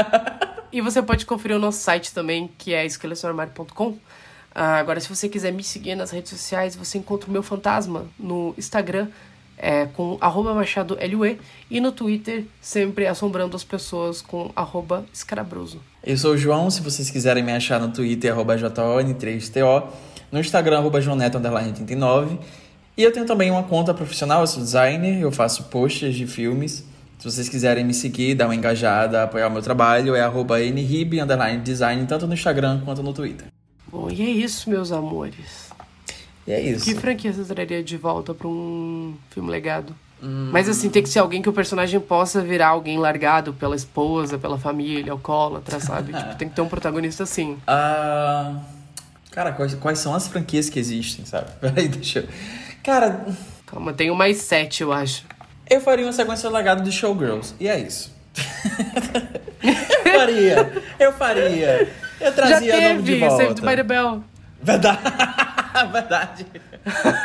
[0.72, 3.96] E você pode conferir o nosso site também, que é esqueletonormário.com.
[4.52, 8.06] Ah, agora, se você quiser me seguir nas redes sociais, você encontra o meu fantasma
[8.18, 9.06] no Instagram,
[9.60, 11.38] é, com arroba machado LUE,
[11.70, 15.80] e no Twitter, sempre assombrando as pessoas com arroba escrabroso.
[16.02, 19.84] Eu sou o João, se vocês quiserem me achar no Twitter, arroba JON3TO,
[20.32, 22.38] no Instagram, arroba joneto89,
[22.96, 26.84] e eu tenho também uma conta profissional, eu sou designer, eu faço posts de filmes,
[27.18, 31.20] se vocês quiserem me seguir, dar uma engajada, apoiar o meu trabalho, é arroba nrib,
[31.20, 33.46] underline design, tanto no Instagram quanto no Twitter.
[33.92, 35.69] Bom, e é isso, meus amores.
[36.46, 36.84] E é isso.
[36.84, 39.94] Que franquia você traria de volta pra um filme legado?
[40.22, 40.50] Hum.
[40.52, 44.38] Mas assim, tem que ser alguém que o personagem possa virar alguém largado pela esposa,
[44.38, 46.12] pela família, alcoólatra, sabe?
[46.16, 47.56] tipo, tem que ter um protagonista assim.
[47.66, 48.56] Ah.
[49.30, 51.50] Cara, quais, quais são as franquias que existem, sabe?
[51.60, 52.28] Peraí, deixa eu.
[52.82, 53.26] Cara.
[53.66, 55.24] Calma, tenho mais sete, eu acho.
[55.68, 57.54] Eu faria uma sequência legado de Showgirls.
[57.60, 58.12] E é isso.
[60.04, 60.84] eu faria.
[60.98, 61.92] Eu faria.
[62.20, 63.36] Eu trazia Já teve, de volta.
[63.36, 64.24] Saved by the Bell.
[64.60, 64.98] Verdade.
[65.92, 66.46] Verdade.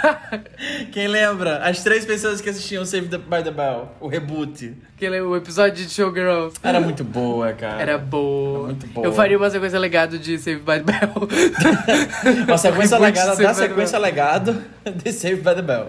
[0.91, 1.57] Quem lembra?
[1.59, 4.73] As três pessoas que assistiam Save the, by the Bell, o reboot.
[4.95, 6.55] Aquele, o episódio de Showgirls.
[6.63, 7.81] Era muito boa, cara.
[7.81, 8.59] Era boa.
[8.59, 9.07] Era muito boa.
[9.07, 12.45] Eu faria uma sequência legado de Save by the Bell.
[12.47, 15.87] uma sequência legada da sequência legado de Save by the Bell.